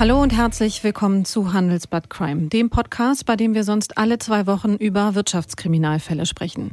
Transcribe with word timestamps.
Hallo 0.00 0.22
und 0.22 0.32
herzlich 0.32 0.84
willkommen 0.84 1.24
zu 1.24 1.52
Handelsblatt 1.52 2.08
Crime, 2.08 2.46
dem 2.46 2.70
Podcast, 2.70 3.26
bei 3.26 3.34
dem 3.34 3.54
wir 3.54 3.64
sonst 3.64 3.98
alle 3.98 4.18
zwei 4.18 4.46
Wochen 4.46 4.76
über 4.76 5.16
Wirtschaftskriminalfälle 5.16 6.24
sprechen. 6.24 6.70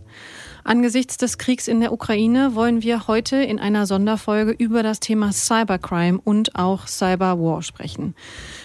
Angesichts 0.63 1.17
des 1.17 1.39
Kriegs 1.39 1.67
in 1.67 1.79
der 1.79 1.91
Ukraine 1.91 2.53
wollen 2.53 2.83
wir 2.83 3.07
heute 3.07 3.37
in 3.37 3.57
einer 3.57 3.87
Sonderfolge 3.87 4.51
über 4.51 4.83
das 4.83 4.99
Thema 4.99 5.31
Cybercrime 5.31 6.21
und 6.23 6.55
auch 6.55 6.85
Cyberwar 6.85 7.63
sprechen. 7.63 8.13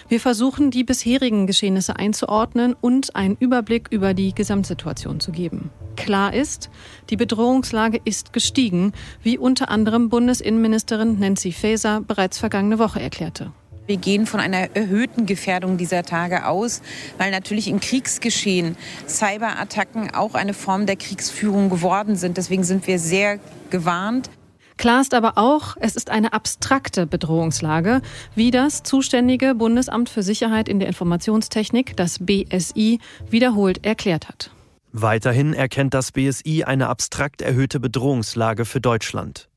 Wir 0.09 0.19
versuchen, 0.19 0.69
die 0.69 0.83
bisherigen 0.83 1.47
Geschehnisse 1.47 1.95
einzuordnen 1.95 2.75
und 2.79 3.15
einen 3.15 3.37
Überblick 3.37 3.87
über 3.89 4.13
die 4.13 4.35
Gesamtsituation 4.35 5.19
zu 5.19 5.31
geben. 5.31 5.71
Klar 5.95 6.35
ist, 6.35 6.69
die 7.09 7.17
Bedrohungslage 7.17 7.99
ist 8.05 8.31
gestiegen, 8.31 8.93
wie 9.23 9.39
unter 9.39 9.69
anderem 9.69 10.09
Bundesinnenministerin 10.09 11.17
Nancy 11.17 11.51
Faeser 11.51 12.01
bereits 12.01 12.37
vergangene 12.37 12.77
Woche 12.77 13.01
erklärte. 13.01 13.53
Wir 13.87 13.97
gehen 13.97 14.25
von 14.25 14.39
einer 14.39 14.75
erhöhten 14.75 15.25
Gefährdung 15.25 15.77
dieser 15.77 16.03
Tage 16.03 16.45
aus, 16.45 16.81
weil 17.17 17.31
natürlich 17.31 17.67
im 17.67 17.79
Kriegsgeschehen 17.79 18.77
Cyberattacken 19.07 20.13
auch 20.13 20.33
eine 20.33 20.53
Form 20.53 20.85
der 20.85 20.95
Kriegsführung 20.95 21.69
geworden 21.69 22.15
sind. 22.15 22.37
Deswegen 22.37 22.63
sind 22.63 22.87
wir 22.87 22.99
sehr 22.99 23.39
gewarnt. 23.69 24.29
Klar 24.77 25.01
ist 25.01 25.13
aber 25.13 25.37
auch, 25.37 25.77
es 25.79 25.95
ist 25.95 26.09
eine 26.09 26.33
abstrakte 26.33 27.05
Bedrohungslage, 27.05 28.01
wie 28.33 28.49
das 28.49 28.81
zuständige 28.81 29.53
Bundesamt 29.53 30.09
für 30.09 30.23
Sicherheit 30.23 30.67
in 30.67 30.79
der 30.79 30.87
Informationstechnik, 30.87 31.95
das 31.95 32.17
BSI, 32.17 32.99
wiederholt 33.29 33.85
erklärt 33.85 34.27
hat. 34.27 34.49
Weiterhin 34.91 35.53
erkennt 35.53 35.93
das 35.93 36.11
BSI 36.11 36.63
eine 36.63 36.89
abstrakt 36.89 37.41
erhöhte 37.41 37.79
Bedrohungslage 37.79 38.65
für 38.65 38.81
Deutschland. 38.81 39.50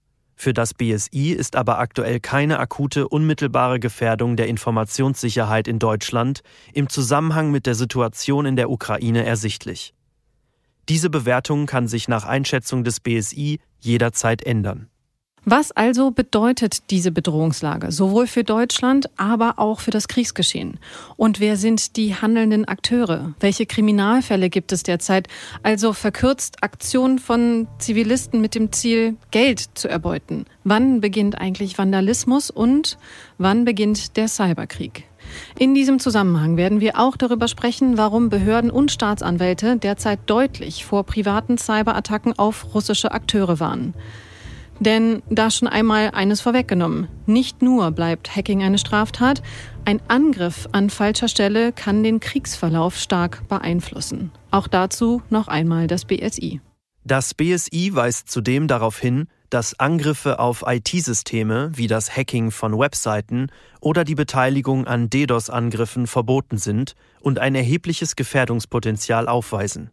Für 0.45 0.53
das 0.53 0.75
BSI 0.75 1.31
ist 1.31 1.57
aber 1.57 1.79
aktuell 1.79 2.21
keine 2.21 2.59
akute, 2.59 3.09
unmittelbare 3.09 3.81
Gefährdung 3.81 4.37
der 4.37 4.47
Informationssicherheit 4.47 5.67
in 5.67 5.79
Deutschland 5.79 6.43
im 6.75 6.91
Zusammenhang 6.91 7.51
mit 7.51 7.65
der 7.65 7.75
Situation 7.75 8.45
in 8.45 8.55
der 8.55 8.69
Ukraine 8.69 9.25
ersichtlich. 9.25 9.95
Diese 10.91 11.09
Bewertung 11.09 11.65
kann 11.65 11.89
sich 11.89 12.09
nach 12.09 12.27
Einschätzung 12.27 12.85
des 12.85 13.01
BSI 13.01 13.59
jederzeit 13.81 14.43
ändern. 14.43 14.91
Was 15.47 15.73
also 15.73 16.11
bedeutet 16.11 16.91
diese 16.91 17.11
Bedrohungslage, 17.11 17.93
sowohl 17.93 18.27
für 18.27 18.45
Deutschland, 18.45 19.11
aber 19.19 19.59
auch 19.59 19.81
für 19.81 19.91
das 19.91 20.09
Kriegsgeschehen? 20.09 20.79
Und 21.17 21.39
wer 21.39 21.59
sind 21.59 21.97
die 21.97 22.15
handelnden 22.15 22.65
Akteure? 22.65 23.35
Welche 23.41 23.67
Kriminalfälle 23.67 24.49
gibt 24.49 24.73
es 24.73 24.85
derzeit? 24.85 25.29
Also 25.63 25.93
verkürzt 25.93 26.63
Aktionen 26.63 27.19
von 27.19 27.69
Zivilisten 27.79 28.41
mit 28.41 28.55
dem 28.55 28.73
Ziel, 28.73 29.17
Geld 29.33 29.61
zu 29.75 29.89
erbeuten. 29.89 30.47
Wann 30.65 31.03
beginnt 31.03 31.39
eigentlich 31.39 31.77
Vandalismus 31.77 32.51
und 32.51 32.97
wann 33.37 33.67
beginnt 33.67 34.17
der 34.17 34.29
Cyberkrieg? 34.29 35.05
In 35.59 35.75
diesem 35.75 35.99
Zusammenhang 35.99 36.57
werden 36.57 36.81
wir 36.81 36.99
auch 36.99 37.19
darüber 37.19 37.49
sprechen, 37.49 37.99
warum 37.99 38.31
Behörden 38.31 38.71
und 38.71 38.93
Staatsanwälte 38.93 39.77
derzeit 39.77 40.21
deutlich 40.27 40.87
vor 40.87 41.05
privaten 41.05 41.59
Cyberattacken 41.59 42.39
auf 42.39 42.75
russische 42.75 43.13
Akteure 43.13 43.61
warnen. 43.61 43.95
Denn 44.81 45.23
da 45.31 45.51
schon 45.51 45.69
einmal 45.69 46.11
eines 46.11 46.41
vorweggenommen. 46.41 47.09
Nicht 47.27 47.63
nur 47.63 47.91
bleibt 47.93 48.35
Hacking 48.35 48.63
eine 48.63 48.79
Straftat, 48.79 49.43
ein 49.85 50.01
Angriff 50.09 50.69
an 50.73 50.91
falscher 50.91 51.29
Stelle 51.29 51.73
kann 51.73 52.03
den 52.03 52.21
Kriegsverlauf 52.21 52.97
stark 52.97 53.47
beeinflussen. 53.49 54.33
Auch 54.51 54.67
dazu 54.67 55.23
noch 55.31 55.49
einmal 55.49 55.87
das 55.87 56.05
BSI. 56.05 56.61
Das 57.05 57.35
BSI 57.35 57.91
weist 57.95 58.31
zudem 58.31 58.67
darauf 58.67 58.99
hin, 58.99 59.27
dass 59.51 59.79
Angriffe 59.79 60.39
auf 60.39 60.65
IT-Systeme 60.67 61.71
wie 61.75 61.87
das 61.87 62.17
Hacking 62.17 62.51
von 62.51 62.77
Webseiten 62.79 63.49
oder 63.81 64.05
die 64.05 64.15
Beteiligung 64.15 64.87
an 64.87 65.11
DDoS-Angriffen 65.11 66.07
verboten 66.07 66.57
sind 66.57 66.95
und 67.21 67.39
ein 67.39 67.55
erhebliches 67.55 68.17
Gefährdungspotenzial 68.17 69.29
aufweisen. 69.29 69.91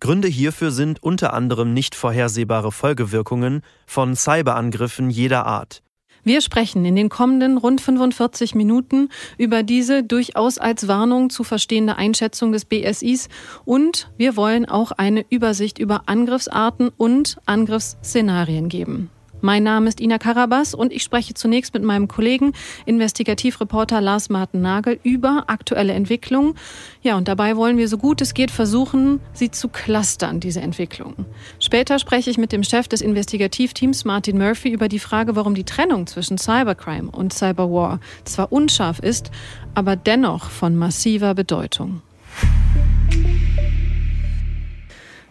Gründe 0.00 0.28
hierfür 0.28 0.70
sind 0.70 1.02
unter 1.02 1.32
anderem 1.32 1.74
nicht 1.74 1.94
vorhersehbare 1.94 2.70
Folgewirkungen 2.70 3.62
von 3.86 4.14
Cyberangriffen 4.14 5.10
jeder 5.10 5.44
Art. 5.46 5.82
Wir 6.24 6.40
sprechen 6.40 6.84
in 6.84 6.94
den 6.94 7.08
kommenden 7.08 7.56
rund 7.56 7.80
45 7.80 8.54
Minuten 8.54 9.08
über 9.38 9.62
diese 9.62 10.02
durchaus 10.04 10.58
als 10.58 10.86
Warnung 10.86 11.30
zu 11.30 11.42
verstehende 11.42 11.96
Einschätzung 11.96 12.52
des 12.52 12.64
BSIs 12.64 13.28
und 13.64 14.10
wir 14.16 14.36
wollen 14.36 14.66
auch 14.66 14.92
eine 14.92 15.24
Übersicht 15.30 15.78
über 15.78 16.02
Angriffsarten 16.06 16.90
und 16.96 17.38
Angriffsszenarien 17.46 18.68
geben. 18.68 19.10
Mein 19.40 19.62
Name 19.62 19.88
ist 19.88 20.00
Ina 20.00 20.18
Karabas 20.18 20.74
und 20.74 20.92
ich 20.92 21.04
spreche 21.04 21.32
zunächst 21.32 21.72
mit 21.72 21.84
meinem 21.84 22.08
Kollegen, 22.08 22.54
Investigativreporter 22.86 24.00
Lars 24.00 24.30
Martin 24.30 24.62
Nagel, 24.62 24.98
über 25.04 25.44
aktuelle 25.46 25.92
Entwicklungen. 25.92 26.54
Ja, 27.02 27.16
und 27.16 27.28
dabei 27.28 27.56
wollen 27.56 27.78
wir 27.78 27.86
so 27.86 27.98
gut 27.98 28.20
es 28.20 28.34
geht 28.34 28.50
versuchen, 28.50 29.20
sie 29.32 29.52
zu 29.52 29.68
clustern, 29.68 30.40
diese 30.40 30.60
Entwicklungen. 30.60 31.24
Später 31.60 32.00
spreche 32.00 32.30
ich 32.30 32.38
mit 32.38 32.50
dem 32.50 32.64
Chef 32.64 32.88
des 32.88 33.00
Investigativteams, 33.00 34.04
Martin 34.04 34.38
Murphy, 34.38 34.70
über 34.70 34.88
die 34.88 34.98
Frage, 34.98 35.36
warum 35.36 35.54
die 35.54 35.64
Trennung 35.64 36.08
zwischen 36.08 36.36
Cybercrime 36.36 37.10
und 37.10 37.32
Cyberwar 37.32 38.00
zwar 38.24 38.50
unscharf 38.50 38.98
ist, 38.98 39.30
aber 39.74 39.94
dennoch 39.94 40.50
von 40.50 40.74
massiver 40.74 41.34
Bedeutung. 41.34 42.02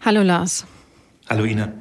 Hallo 0.06 0.22
Lars. 0.22 0.66
Hallo 1.30 1.44
Ina. 1.44 1.74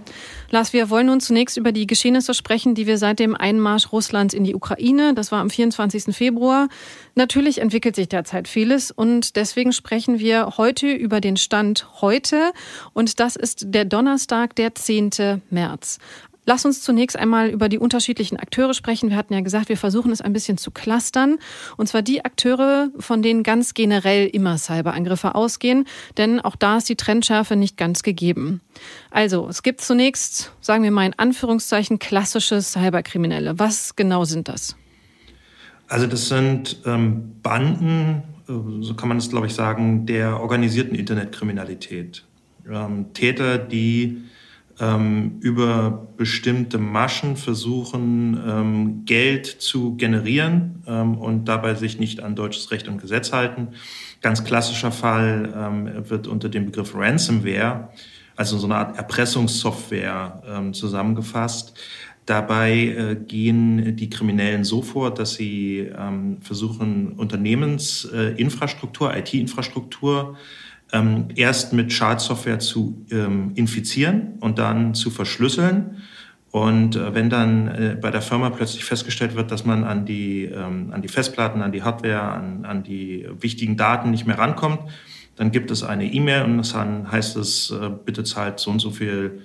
Lars, 0.50 0.72
wir 0.72 0.90
wollen 0.90 1.06
nun 1.06 1.20
zunächst 1.20 1.56
über 1.56 1.72
die 1.72 1.86
Geschehnisse 1.86 2.34
sprechen, 2.34 2.74
die 2.74 2.86
wir 2.86 2.98
seit 2.98 3.18
dem 3.18 3.34
Einmarsch 3.34 3.92
Russlands 3.92 4.34
in 4.34 4.44
die 4.44 4.54
Ukraine, 4.54 5.14
das 5.14 5.32
war 5.32 5.40
am 5.40 5.50
24. 5.50 6.14
Februar. 6.14 6.68
Natürlich 7.14 7.60
entwickelt 7.60 7.96
sich 7.96 8.08
derzeit 8.08 8.48
vieles 8.48 8.90
und 8.90 9.36
deswegen 9.36 9.72
sprechen 9.72 10.18
wir 10.18 10.56
heute 10.56 10.92
über 10.92 11.20
den 11.20 11.36
Stand 11.36 11.88
heute 12.00 12.52
und 12.92 13.20
das 13.20 13.36
ist 13.36 13.64
der 13.68 13.84
Donnerstag, 13.84 14.54
der 14.56 14.74
10. 14.74 15.42
März. 15.50 15.98
Lass 16.48 16.64
uns 16.64 16.80
zunächst 16.80 17.18
einmal 17.18 17.48
über 17.50 17.68
die 17.68 17.78
unterschiedlichen 17.78 18.36
Akteure 18.36 18.72
sprechen. 18.72 19.10
Wir 19.10 19.16
hatten 19.16 19.34
ja 19.34 19.40
gesagt, 19.40 19.68
wir 19.68 19.76
versuchen 19.76 20.12
es 20.12 20.20
ein 20.20 20.32
bisschen 20.32 20.58
zu 20.58 20.70
clustern. 20.70 21.38
Und 21.76 21.88
zwar 21.88 22.02
die 22.02 22.24
Akteure, 22.24 22.90
von 23.00 23.20
denen 23.20 23.42
ganz 23.42 23.74
generell 23.74 24.28
immer 24.28 24.56
Cyberangriffe 24.56 25.34
ausgehen. 25.34 25.86
Denn 26.16 26.40
auch 26.40 26.54
da 26.54 26.76
ist 26.76 26.88
die 26.88 26.94
Trendschärfe 26.94 27.56
nicht 27.56 27.76
ganz 27.76 28.04
gegeben. 28.04 28.60
Also, 29.10 29.48
es 29.48 29.64
gibt 29.64 29.80
zunächst, 29.80 30.52
sagen 30.60 30.84
wir 30.84 30.92
mal 30.92 31.06
in 31.06 31.18
Anführungszeichen, 31.18 31.98
klassische 31.98 32.62
Cyberkriminelle. 32.62 33.58
Was 33.58 33.96
genau 33.96 34.24
sind 34.24 34.46
das? 34.46 34.76
Also, 35.88 36.06
das 36.06 36.28
sind 36.28 36.76
ähm, 36.86 37.40
Banden, 37.42 38.22
äh, 38.48 38.52
so 38.82 38.94
kann 38.94 39.08
man 39.08 39.18
es, 39.18 39.28
glaube 39.30 39.48
ich, 39.48 39.54
sagen, 39.54 40.06
der 40.06 40.40
organisierten 40.40 40.94
Internetkriminalität. 40.94 42.24
Ähm, 42.70 43.12
Täter, 43.14 43.58
die 43.58 44.22
ähm, 44.78 45.38
über 45.40 46.08
bestimmte 46.16 46.78
Maschen 46.78 47.36
versuchen, 47.36 48.40
ähm, 48.46 49.04
Geld 49.04 49.46
zu 49.46 49.96
generieren 49.96 50.82
ähm, 50.86 51.16
und 51.16 51.46
dabei 51.46 51.74
sich 51.74 51.98
nicht 51.98 52.20
an 52.20 52.36
deutsches 52.36 52.70
Recht 52.70 52.88
und 52.88 53.00
Gesetz 53.00 53.32
halten. 53.32 53.68
Ganz 54.20 54.44
klassischer 54.44 54.92
Fall 54.92 55.52
ähm, 55.56 56.10
wird 56.10 56.26
unter 56.26 56.48
dem 56.48 56.66
Begriff 56.66 56.94
Ransomware, 56.94 57.88
also 58.36 58.58
so 58.58 58.66
eine 58.66 58.76
Art 58.76 58.98
Erpressungssoftware 58.98 60.42
ähm, 60.46 60.74
zusammengefasst. 60.74 61.78
Dabei 62.26 62.72
äh, 62.72 63.14
gehen 63.14 63.96
die 63.96 64.10
Kriminellen 64.10 64.64
so 64.64 64.82
vor, 64.82 65.14
dass 65.14 65.34
sie 65.34 65.88
ähm, 65.96 66.38
versuchen, 66.42 67.12
Unternehmensinfrastruktur, 67.12 69.14
äh, 69.14 69.20
IT-Infrastruktur 69.20 70.36
ähm, 70.92 71.28
erst 71.34 71.72
mit 71.72 71.92
Schadsoftware 71.92 72.58
zu 72.58 73.04
ähm, 73.10 73.52
infizieren 73.54 74.34
und 74.40 74.58
dann 74.58 74.94
zu 74.94 75.10
verschlüsseln. 75.10 76.02
Und 76.50 76.96
äh, 76.96 77.14
wenn 77.14 77.28
dann 77.28 77.68
äh, 77.68 77.98
bei 78.00 78.10
der 78.10 78.22
Firma 78.22 78.50
plötzlich 78.50 78.84
festgestellt 78.84 79.36
wird, 79.36 79.50
dass 79.50 79.64
man 79.64 79.84
an 79.84 80.06
die, 80.06 80.44
ähm, 80.44 80.90
an 80.92 81.02
die 81.02 81.08
Festplatten, 81.08 81.60
an 81.60 81.72
die 81.72 81.82
Hardware, 81.82 82.22
an, 82.22 82.64
an 82.64 82.82
die 82.82 83.28
wichtigen 83.40 83.76
Daten 83.76 84.10
nicht 84.10 84.26
mehr 84.26 84.38
rankommt, 84.38 84.80
dann 85.36 85.50
gibt 85.50 85.70
es 85.70 85.82
eine 85.82 86.10
E-Mail 86.10 86.44
und 86.44 86.72
dann 86.72 87.10
heißt 87.10 87.36
es, 87.36 87.70
äh, 87.70 87.90
bitte 88.04 88.24
zahlt 88.24 88.58
so 88.58 88.70
und 88.70 88.78
so 88.78 88.90
viel 88.90 89.42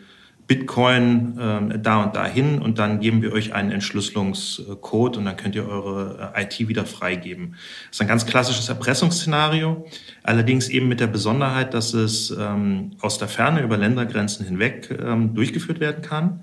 Bitcoin 0.52 1.38
äh, 1.40 1.80
da 1.80 2.04
und 2.04 2.14
dahin 2.14 2.62
und 2.62 2.78
dann 2.78 3.00
geben 3.00 3.22
wir 3.22 3.32
euch 3.32 3.54
einen 3.54 3.72
Entschlüsselungscode 3.72 5.16
und 5.16 5.24
dann 5.24 5.38
könnt 5.38 5.56
ihr 5.56 5.66
eure 5.66 6.34
äh, 6.36 6.44
IT 6.44 6.68
wieder 6.68 6.86
freigeben. 6.86 7.56
Das 7.88 7.96
ist 7.96 8.02
ein 8.02 8.10
ganz 8.10 8.26
klassisches 8.26 8.68
Erpressungsszenario, 8.68 9.86
allerdings 10.24 10.68
eben 10.68 10.90
mit 10.90 11.00
der 11.00 11.08
Besonderheit, 11.08 11.74
dass 11.74 11.94
es 11.94 12.36
ähm, 12.38 12.92
aus 13.00 13.18
der 13.18 13.30
Ferne 13.30 13.62
über 13.62 13.78
Ländergrenzen 13.78 14.46
hinweg 14.46 14.90
ähm, 15.02 15.34
durchgeführt 15.34 15.80
werden 15.80 16.02
kann. 16.02 16.42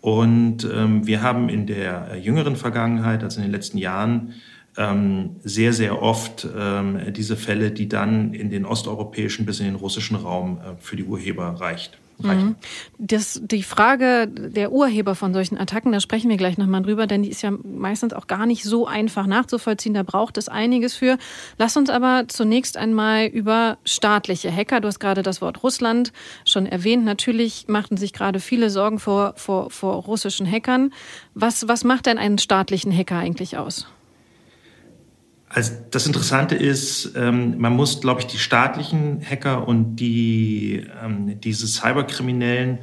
Und 0.00 0.68
ähm, 0.74 1.06
wir 1.06 1.22
haben 1.22 1.48
in 1.48 1.68
der 1.68 2.18
jüngeren 2.20 2.56
Vergangenheit, 2.56 3.22
also 3.22 3.36
in 3.36 3.44
den 3.44 3.52
letzten 3.52 3.78
Jahren, 3.78 4.34
ähm, 4.76 5.36
sehr, 5.44 5.72
sehr 5.72 6.02
oft 6.02 6.44
ähm, 6.58 6.98
diese 7.12 7.36
Fälle, 7.36 7.70
die 7.70 7.88
dann 7.88 8.34
in 8.34 8.50
den 8.50 8.64
osteuropäischen 8.64 9.46
bis 9.46 9.60
in 9.60 9.66
den 9.66 9.76
russischen 9.76 10.16
Raum 10.16 10.58
äh, 10.58 10.74
für 10.80 10.96
die 10.96 11.04
Urheber 11.04 11.60
reicht. 11.60 11.98
Mhm. 12.18 12.56
Das, 12.98 13.40
die 13.42 13.62
Frage 13.62 14.28
der 14.28 14.72
Urheber 14.72 15.14
von 15.14 15.34
solchen 15.34 15.58
Attacken, 15.58 15.92
da 15.92 16.00
sprechen 16.00 16.30
wir 16.30 16.36
gleich 16.36 16.58
nochmal 16.58 16.82
drüber, 16.82 17.06
denn 17.06 17.22
die 17.22 17.28
ist 17.28 17.42
ja 17.42 17.50
meistens 17.50 18.12
auch 18.12 18.26
gar 18.26 18.46
nicht 18.46 18.64
so 18.64 18.86
einfach 18.86 19.26
nachzuvollziehen. 19.26 19.94
Da 19.94 20.02
braucht 20.02 20.38
es 20.38 20.48
einiges 20.48 20.94
für. 20.94 21.18
Lass 21.58 21.76
uns 21.76 21.90
aber 21.90 22.24
zunächst 22.28 22.76
einmal 22.76 23.26
über 23.26 23.78
staatliche 23.84 24.54
Hacker, 24.54 24.80
du 24.80 24.88
hast 24.88 25.00
gerade 25.00 25.22
das 25.22 25.40
Wort 25.40 25.62
Russland 25.62 26.12
schon 26.44 26.66
erwähnt. 26.66 27.04
Natürlich 27.04 27.66
machten 27.68 27.96
sich 27.96 28.12
gerade 28.12 28.40
viele 28.40 28.70
Sorgen 28.70 28.98
vor, 28.98 29.34
vor, 29.36 29.70
vor 29.70 29.94
russischen 30.04 30.50
Hackern. 30.50 30.92
Was, 31.34 31.68
was 31.68 31.84
macht 31.84 32.06
denn 32.06 32.18
einen 32.18 32.38
staatlichen 32.38 32.96
Hacker 32.96 33.18
eigentlich 33.18 33.56
aus? 33.56 33.86
Also 35.54 35.72
das 35.92 36.04
Interessante 36.04 36.56
ist, 36.56 37.12
ähm, 37.14 37.58
man 37.58 37.76
muss, 37.76 38.00
glaube 38.00 38.20
ich, 38.20 38.26
die 38.26 38.38
staatlichen 38.38 39.20
Hacker 39.24 39.68
und 39.68 39.96
die, 39.96 40.84
ähm, 41.00 41.40
diese 41.40 41.68
Cyberkriminellen 41.68 42.80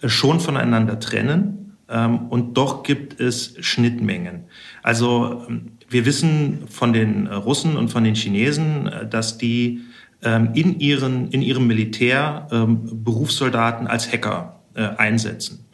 äh, 0.00 0.08
schon 0.08 0.38
voneinander 0.38 1.00
trennen. 1.00 1.76
Ähm, 1.88 2.28
und 2.28 2.54
doch 2.54 2.84
gibt 2.84 3.18
es 3.18 3.56
Schnittmengen. 3.58 4.44
Also 4.84 5.48
wir 5.88 6.06
wissen 6.06 6.68
von 6.68 6.92
den 6.92 7.26
Russen 7.26 7.76
und 7.76 7.88
von 7.88 8.04
den 8.04 8.14
Chinesen, 8.14 8.86
äh, 8.86 9.08
dass 9.08 9.36
die 9.36 9.82
in, 10.22 10.80
ihren, 10.80 11.28
in 11.30 11.42
ihrem 11.42 11.66
Militär 11.66 12.48
Berufssoldaten 12.50 13.86
als 13.86 14.10
Hacker 14.10 14.60
äh, 14.74 14.80
einsetzen. 14.96 15.66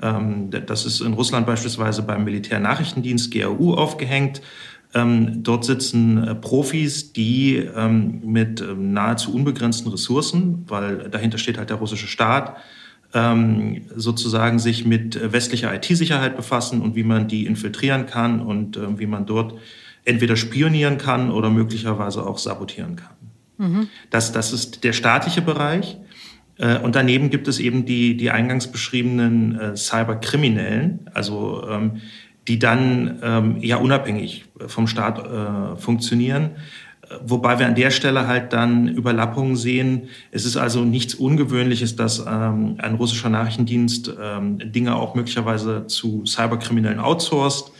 Das 0.00 0.84
ist 0.84 1.00
in 1.00 1.14
Russland 1.14 1.46
beispielsweise 1.46 2.02
beim 2.02 2.24
Militärnachrichtendienst 2.24 3.30
GRU 3.32 3.74
aufgehängt. 3.74 4.42
Ähm, 4.94 5.42
dort 5.42 5.64
sitzen 5.64 6.22
äh, 6.22 6.34
Profis, 6.36 7.12
die 7.12 7.56
ähm, 7.56 8.20
mit 8.24 8.60
ähm, 8.60 8.92
nahezu 8.92 9.34
unbegrenzten 9.34 9.90
Ressourcen, 9.90 10.64
weil 10.68 11.10
dahinter 11.10 11.38
steht 11.38 11.58
halt 11.58 11.70
der 11.70 11.78
russische 11.78 12.06
Staat, 12.06 12.56
ähm, 13.12 13.82
sozusagen 13.94 14.58
sich 14.58 14.84
mit 14.84 15.32
westlicher 15.32 15.74
IT-Sicherheit 15.74 16.36
befassen 16.36 16.80
und 16.80 16.94
wie 16.94 17.02
man 17.02 17.26
die 17.26 17.46
infiltrieren 17.46 18.06
kann 18.06 18.40
und 18.40 18.76
äh, 18.76 18.98
wie 18.98 19.06
man 19.06 19.26
dort 19.26 19.54
entweder 20.04 20.36
spionieren 20.36 20.98
kann 20.98 21.30
oder 21.30 21.50
möglicherweise 21.50 22.24
auch 22.24 22.38
sabotieren 22.38 22.96
kann. 22.96 23.14
Mhm. 23.58 23.88
Das, 24.10 24.32
das 24.32 24.52
ist 24.52 24.84
der 24.84 24.92
staatliche 24.92 25.42
Bereich. 25.42 25.96
Äh, 26.56 26.78
und 26.78 26.94
daneben 26.94 27.30
gibt 27.30 27.48
es 27.48 27.58
eben 27.58 27.84
die, 27.84 28.16
die 28.16 28.30
eingangs 28.30 28.68
beschriebenen 28.70 29.58
äh, 29.58 29.76
Cyberkriminellen, 29.76 31.10
also 31.12 31.66
ähm, 31.68 32.00
die 32.48 32.58
dann 32.58 33.18
ähm, 33.22 33.56
ja 33.60 33.76
unabhängig 33.76 34.44
vom 34.66 34.86
Staat 34.86 35.18
äh, 35.18 35.76
funktionieren. 35.76 36.52
Wobei 37.22 37.58
wir 37.58 37.66
an 37.66 37.74
der 37.74 37.90
Stelle 37.90 38.26
halt 38.26 38.52
dann 38.52 38.88
Überlappungen 38.88 39.56
sehen. 39.56 40.08
Es 40.30 40.44
ist 40.44 40.56
also 40.56 40.84
nichts 40.84 41.14
Ungewöhnliches, 41.14 41.96
dass 41.96 42.20
ähm, 42.20 42.76
ein 42.78 42.94
russischer 42.94 43.28
Nachrichtendienst 43.28 44.12
ähm, 44.20 44.58
Dinge 44.58 44.96
auch 44.96 45.14
möglicherweise 45.14 45.86
zu 45.86 46.24
Cyberkriminellen 46.24 47.00
outsourced, 47.00 47.72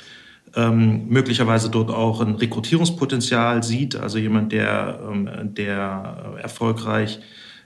ähm, 0.56 1.08
möglicherweise 1.08 1.70
dort 1.70 1.90
auch 1.90 2.20
ein 2.20 2.34
Rekrutierungspotenzial 2.34 3.62
sieht. 3.62 3.96
Also 3.96 4.18
jemand, 4.18 4.52
der, 4.52 5.00
ähm, 5.10 5.54
der 5.54 6.36
erfolgreich 6.42 7.20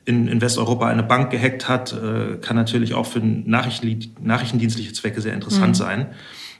in, 0.05 0.29
in 0.29 0.41
Westeuropa 0.41 0.87
eine 0.87 1.03
Bank 1.03 1.31
gehackt 1.31 1.69
hat, 1.69 1.93
äh, 1.93 2.37
kann 2.37 2.57
natürlich 2.57 2.95
auch 2.95 3.07
für 3.07 3.21
Nachrichten, 3.21 4.15
nachrichtendienstliche 4.23 4.93
Zwecke 4.93 5.21
sehr 5.21 5.35
interessant 5.35 5.71
mhm. 5.71 5.75
sein. 5.75 6.07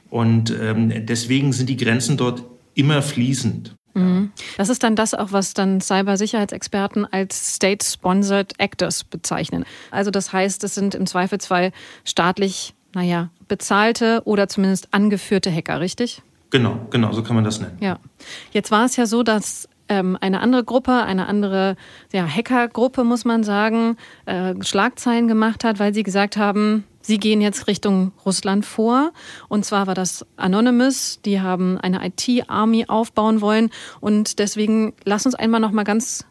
Und 0.09 0.51
ähm, 0.51 1.05
deswegen 1.05 1.53
sind 1.53 1.69
die 1.69 1.77
Grenzen 1.77 2.17
dort 2.17 2.43
immer 2.73 3.01
fließend. 3.01 3.75
Mhm. 3.93 4.31
Das 4.57 4.69
ist 4.69 4.83
dann 4.83 4.95
das 4.95 5.13
auch, 5.13 5.31
was 5.31 5.53
dann 5.53 5.81
Cybersicherheitsexperten 5.81 7.05
als 7.05 7.55
State-Sponsored 7.55 8.59
Actors 8.59 9.03
bezeichnen. 9.03 9.65
Also 9.91 10.11
das 10.11 10.31
heißt, 10.33 10.63
es 10.63 10.75
sind 10.75 10.95
im 10.95 11.05
Zweifelsfall 11.05 11.71
staatlich, 12.05 12.73
naja, 12.93 13.29
bezahlte 13.47 14.21
oder 14.25 14.47
zumindest 14.47 14.89
angeführte 14.91 15.51
Hacker, 15.51 15.79
richtig? 15.79 16.21
Genau, 16.51 16.87
genau, 16.89 17.11
so 17.13 17.23
kann 17.23 17.35
man 17.35 17.43
das 17.43 17.59
nennen. 17.59 17.77
Ja. 17.79 17.99
Jetzt 18.51 18.71
war 18.71 18.85
es 18.85 18.95
ja 18.95 19.05
so, 19.05 19.23
dass 19.23 19.69
ähm, 19.89 20.17
eine 20.21 20.39
andere 20.39 20.63
Gruppe, 20.63 21.03
eine 21.03 21.27
andere 21.27 21.75
ja, 22.13 22.25
Hackergruppe, 22.27 23.03
muss 23.03 23.25
man 23.25 23.43
sagen, 23.43 23.97
äh, 24.25 24.55
Schlagzeilen 24.61 25.27
gemacht 25.27 25.63
hat, 25.63 25.79
weil 25.79 25.93
sie 25.93 26.03
gesagt 26.03 26.37
haben, 26.37 26.85
Sie 27.01 27.17
gehen 27.17 27.41
jetzt 27.41 27.65
Richtung 27.65 28.11
Russland 28.23 28.65
vor. 28.65 29.13
Und 29.47 29.65
zwar 29.65 29.87
war 29.87 29.95
das 29.95 30.27
Anonymous. 30.35 31.21
Die 31.25 31.41
haben 31.41 31.79
eine 31.79 32.05
IT-Army 32.05 32.85
aufbauen 32.87 33.41
wollen. 33.41 33.71
Und 33.99 34.37
deswegen 34.37 34.93
lass 35.05 35.25
uns 35.25 35.33
einmal 35.33 35.59
noch 35.59 35.71
mal 35.71 35.85
ganz 35.85 36.25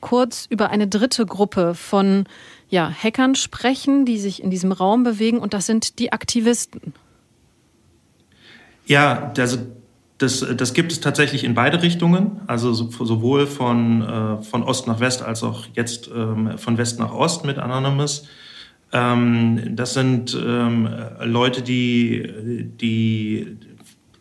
kurz 0.00 0.46
über 0.50 0.68
eine 0.70 0.86
dritte 0.86 1.24
Gruppe 1.24 1.74
von 1.74 2.24
ja, 2.68 2.90
Hackern 2.90 3.36
sprechen, 3.36 4.04
die 4.04 4.18
sich 4.18 4.42
in 4.42 4.50
diesem 4.50 4.70
Raum 4.70 5.02
bewegen. 5.02 5.38
Und 5.38 5.54
das 5.54 5.64
sind 5.64 5.98
die 5.98 6.12
Aktivisten. 6.12 6.92
Ja, 8.84 9.32
also 9.38 9.58
das, 10.18 10.46
das 10.56 10.72
gibt 10.72 10.92
es 10.92 11.00
tatsächlich 11.00 11.44
in 11.44 11.54
beide 11.54 11.82
Richtungen, 11.82 12.40
also 12.46 12.72
sowohl 12.72 13.46
von, 13.46 14.02
äh, 14.02 14.42
von 14.42 14.62
Ost 14.62 14.86
nach 14.86 15.00
West 15.00 15.22
als 15.22 15.42
auch 15.42 15.66
jetzt 15.74 16.08
ähm, 16.14 16.56
von 16.56 16.78
West 16.78 16.98
nach 16.98 17.12
Ost 17.12 17.44
mit 17.44 17.58
Anonymous. 17.58 18.26
Ähm, 18.92 19.76
das 19.76 19.92
sind 19.92 20.34
ähm, 20.34 20.88
Leute, 21.22 21.60
die, 21.60 22.66
die 22.80 23.58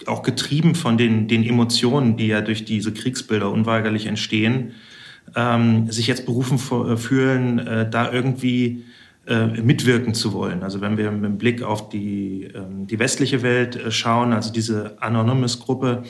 auch 0.06 0.22
getrieben 0.22 0.76
von 0.76 0.98
den, 0.98 1.28
den 1.28 1.44
Emotionen, 1.44 2.18
die 2.18 2.28
ja 2.28 2.42
durch 2.42 2.66
diese 2.66 2.94
Kriegsbilder 2.94 3.50
unweigerlich 3.50 4.06
entstehen, 4.06 4.74
sich 5.88 6.06
jetzt 6.06 6.28
berufen 6.28 6.60
fühlen, 6.60 7.58
äh, 7.58 7.90
da 7.90 8.12
irgendwie 8.12 8.68
äh, 8.68 8.95
mitwirken 9.28 10.14
zu 10.14 10.34
wollen. 10.34 10.62
Also 10.62 10.82
wenn 10.82 10.98
wir 10.98 11.10
mit 11.10 11.40
Blick 11.40 11.64
auf 11.64 11.90
die, 11.90 12.48
ähm, 12.54 12.86
die 12.86 13.00
westliche 13.00 13.42
Welt 13.42 13.76
äh, 13.76 13.90
schauen, 13.90 14.34
also 14.34 14.54
diese 14.54 15.02
Anonymous-Gruppe, 15.02 16.04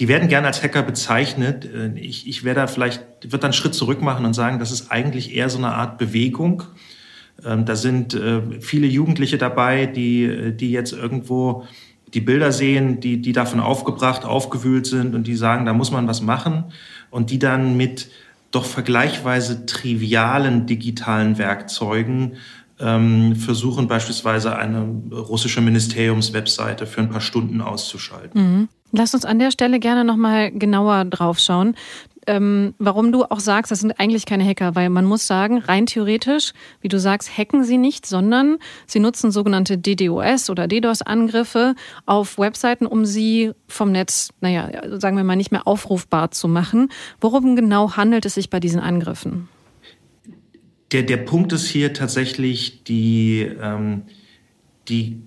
die 0.00 0.08
werden 0.08 0.28
gerne 0.28 0.48
als 0.48 0.62
Hacker 0.62 0.82
bezeichnet. 0.82 1.64
Äh, 1.64 1.96
ich, 1.98 2.26
ich 2.26 2.42
werde 2.42 2.62
da 2.62 2.66
vielleicht, 2.66 3.02
wird 3.22 3.44
dann 3.44 3.48
einen 3.48 3.52
Schritt 3.52 3.74
zurück 3.74 4.02
machen 4.02 4.24
und 4.24 4.34
sagen, 4.34 4.58
das 4.58 4.72
ist 4.72 4.90
eigentlich 4.90 5.36
eher 5.36 5.50
so 5.50 5.58
eine 5.58 5.68
Art 5.68 5.98
Bewegung, 5.98 6.64
ähm, 7.44 7.64
da 7.64 7.76
sind 7.76 8.14
äh, 8.14 8.60
viele 8.60 8.86
Jugendliche 8.86 9.38
dabei, 9.38 9.86
die, 9.86 10.24
äh, 10.24 10.52
die 10.52 10.70
jetzt 10.70 10.92
irgendwo 10.92 11.64
die 12.14 12.20
Bilder 12.20 12.52
sehen, 12.52 13.00
die, 13.00 13.20
die 13.20 13.32
davon 13.32 13.60
aufgebracht, 13.60 14.24
aufgewühlt 14.24 14.86
sind 14.86 15.14
und 15.14 15.26
die 15.26 15.36
sagen, 15.36 15.66
da 15.66 15.72
muss 15.72 15.90
man 15.90 16.08
was 16.08 16.22
machen 16.22 16.64
und 17.10 17.30
die 17.30 17.38
dann 17.38 17.76
mit 17.76 18.10
doch 18.50 18.64
vergleichsweise 18.64 19.66
trivialen 19.66 20.66
digitalen 20.66 21.38
Werkzeugen 21.38 22.36
ähm, 22.80 23.36
versuchen 23.36 23.88
beispielsweise 23.88 24.56
eine 24.56 24.80
russische 25.12 25.60
Ministeriumswebseite 25.60 26.86
für 26.86 27.00
ein 27.00 27.10
paar 27.10 27.20
Stunden 27.20 27.60
auszuschalten. 27.60 28.40
Mhm. 28.40 28.68
Lass 28.92 29.14
uns 29.14 29.24
an 29.24 29.38
der 29.38 29.50
Stelle 29.50 29.80
gerne 29.80 30.04
nochmal 30.04 30.50
genauer 30.50 31.04
drauf 31.04 31.40
schauen 31.40 31.74
ähm, 32.28 32.74
warum 32.78 33.10
du 33.10 33.24
auch 33.24 33.40
sagst, 33.40 33.72
das 33.72 33.80
sind 33.80 33.98
eigentlich 33.98 34.26
keine 34.26 34.44
Hacker, 34.44 34.74
weil 34.74 34.90
man 34.90 35.06
muss 35.06 35.26
sagen, 35.26 35.58
rein 35.58 35.86
theoretisch, 35.86 36.52
wie 36.80 36.88
du 36.88 37.00
sagst, 37.00 37.36
hacken 37.36 37.64
sie 37.64 37.78
nicht, 37.78 38.06
sondern 38.06 38.58
sie 38.86 39.00
nutzen 39.00 39.32
sogenannte 39.32 39.78
DDoS 39.78 40.50
oder 40.50 40.68
DDoS-Angriffe 40.68 41.74
auf 42.04 42.38
Webseiten, 42.38 42.86
um 42.86 43.06
sie 43.06 43.52
vom 43.66 43.90
Netz, 43.90 44.28
naja, 44.40 44.70
sagen 44.98 45.16
wir 45.16 45.24
mal, 45.24 45.36
nicht 45.36 45.52
mehr 45.52 45.66
aufrufbar 45.66 46.30
zu 46.30 46.48
machen. 46.48 46.90
Worum 47.20 47.56
genau 47.56 47.96
handelt 47.96 48.26
es 48.26 48.34
sich 48.34 48.50
bei 48.50 48.60
diesen 48.60 48.80
Angriffen? 48.80 49.48
Der, 50.92 51.02
der 51.02 51.18
Punkt 51.18 51.52
ist 51.52 51.66
hier 51.66 51.94
tatsächlich 51.94 52.84
die, 52.84 53.48
ähm, 53.60 54.02
die 54.88 55.22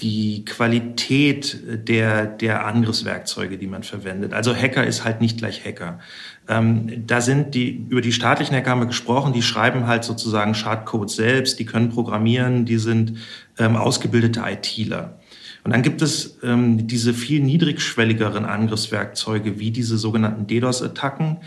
die 0.00 0.44
Qualität 0.44 1.88
der, 1.88 2.26
der 2.26 2.66
Angriffswerkzeuge, 2.66 3.58
die 3.58 3.68
man 3.68 3.84
verwendet. 3.84 4.32
Also 4.32 4.54
Hacker 4.54 4.84
ist 4.84 5.04
halt 5.04 5.20
nicht 5.20 5.38
gleich 5.38 5.64
Hacker. 5.64 6.00
Ähm, 6.48 7.06
da 7.06 7.20
sind 7.20 7.54
die, 7.54 7.86
über 7.88 8.00
die 8.00 8.12
staatlichen 8.12 8.56
Hacker 8.56 8.70
haben 8.70 8.80
wir 8.80 8.86
gesprochen, 8.86 9.32
die 9.32 9.42
schreiben 9.42 9.86
halt 9.86 10.02
sozusagen 10.02 10.54
Schadcode 10.54 11.10
selbst, 11.10 11.60
die 11.60 11.64
können 11.64 11.90
programmieren, 11.90 12.64
die 12.64 12.78
sind 12.78 13.18
ähm, 13.58 13.76
ausgebildete 13.76 14.42
ITler. 14.44 15.18
Und 15.62 15.72
dann 15.72 15.82
gibt 15.82 16.02
es 16.02 16.38
ähm, 16.42 16.86
diese 16.86 17.14
viel 17.14 17.40
niedrigschwelligeren 17.40 18.44
Angriffswerkzeuge 18.44 19.58
wie 19.58 19.70
diese 19.70 19.96
sogenannten 19.96 20.46
DDoS-Attacken. 20.46 21.38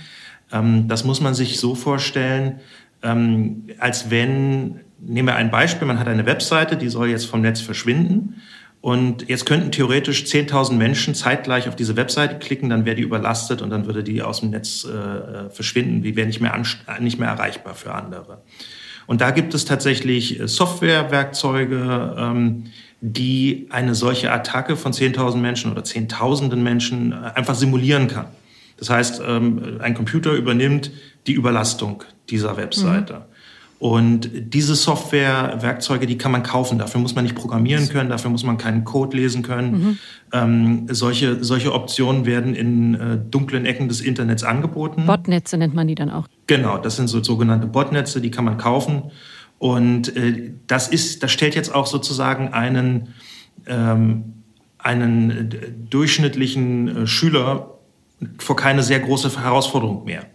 Ähm, 0.51 0.87
das 0.87 1.03
muss 1.03 1.21
man 1.21 1.35
sich 1.35 1.59
so 1.59 1.75
vorstellen, 1.75 2.59
ähm, 3.07 3.67
als 3.79 4.09
wenn 4.09 4.81
nehmen 4.99 5.27
wir 5.27 5.35
ein 5.35 5.51
Beispiel, 5.51 5.87
man 5.87 5.99
hat 5.99 6.07
eine 6.07 6.25
Webseite, 6.25 6.75
die 6.75 6.89
soll 6.89 7.09
jetzt 7.09 7.25
vom 7.25 7.41
Netz 7.41 7.61
verschwinden. 7.61 8.41
Und 8.79 9.27
jetzt 9.27 9.45
könnten 9.45 9.71
theoretisch 9.71 10.23
10.000 10.23 10.73
Menschen 10.73 11.15
zeitgleich 11.15 11.67
auf 11.67 11.75
diese 11.75 11.95
Webseite 11.95 12.37
klicken, 12.37 12.69
dann 12.69 12.85
wäre 12.85 12.95
die 12.95 13.01
überlastet 13.01 13.61
und 13.61 13.69
dann 13.69 13.85
würde 13.85 14.03
die 14.03 14.21
aus 14.21 14.41
dem 14.41 14.51
Netz 14.51 14.85
äh, 14.85 15.49
verschwinden, 15.49 16.03
die 16.03 16.15
wäre 16.15 16.27
nicht 16.27 16.39
mehr, 16.41 16.55
nicht 16.99 17.19
mehr 17.19 17.29
erreichbar 17.29 17.73
für 17.73 17.93
andere. 17.93 18.43
Und 19.07 19.21
da 19.21 19.31
gibt 19.31 19.53
es 19.53 19.65
tatsächlich 19.65 20.39
äh, 20.39 20.47
Softwarewerkzeuge, 20.47 22.15
ähm, 22.17 22.65
die 23.01 23.67
eine 23.71 23.95
solche 23.95 24.31
Attacke 24.31 24.75
von 24.75 24.93
10.000 24.93 25.37
Menschen 25.37 25.71
oder 25.71 25.83
Zehntausenden 25.83 26.61
Menschen 26.61 27.13
äh, 27.13 27.31
einfach 27.35 27.55
simulieren 27.55 28.07
kann. 28.07 28.27
Das 28.77 28.89
heißt, 28.91 29.21
ähm, 29.27 29.79
ein 29.79 29.95
Computer 29.95 30.33
übernimmt 30.33 30.91
die 31.25 31.33
Überlastung 31.33 32.03
dieser 32.29 32.57
Webseite. 32.57 33.13
Mhm. 33.13 33.37
Und 33.79 34.31
diese 34.33 34.73
Software-Werkzeuge, 34.73 36.07
die 36.07 36.17
kann 36.17 36.31
man 36.31 36.41
kaufen. 36.41 36.79
Dafür 36.79 36.99
muss 36.99 37.13
man 37.13 37.25
nicht 37.25 37.35
programmieren 37.35 37.87
können, 37.89 38.09
dafür 38.09 38.31
muss 38.31 38.43
man 38.43 38.57
keinen 38.57 38.83
Code 38.85 39.15
lesen 39.15 39.43
können. 39.43 39.71
Mhm. 39.71 39.97
Ähm, 40.33 40.87
solche, 40.89 41.43
solche 41.43 41.73
Optionen 41.73 42.25
werden 42.25 42.55
in 42.55 42.95
äh, 42.95 43.17
dunklen 43.17 43.67
Ecken 43.67 43.87
des 43.87 44.01
Internets 44.01 44.43
angeboten. 44.43 45.05
Botnetze 45.05 45.57
nennt 45.57 45.75
man 45.75 45.87
die 45.87 45.93
dann 45.93 46.09
auch. 46.09 46.25
Genau, 46.47 46.79
das 46.79 46.95
sind 46.95 47.07
so 47.07 47.21
sogenannte 47.23 47.67
Botnetze, 47.67 48.19
die 48.19 48.31
kann 48.31 48.45
man 48.45 48.57
kaufen. 48.57 49.11
Und 49.59 50.15
äh, 50.15 50.53
das 50.65 50.87
ist, 50.87 51.21
das 51.21 51.31
stellt 51.31 51.53
jetzt 51.53 51.73
auch 51.73 51.85
sozusagen 51.85 52.53
einen, 52.53 53.09
ähm, 53.67 54.33
einen 54.79 55.29
äh, 55.29 55.45
durchschnittlichen 55.87 57.03
äh, 57.03 57.07
Schüler 57.07 57.75
vor 58.39 58.55
keine 58.55 58.81
sehr 58.81 58.99
große 58.99 59.39
Herausforderung 59.39 60.03
mehr. 60.05 60.25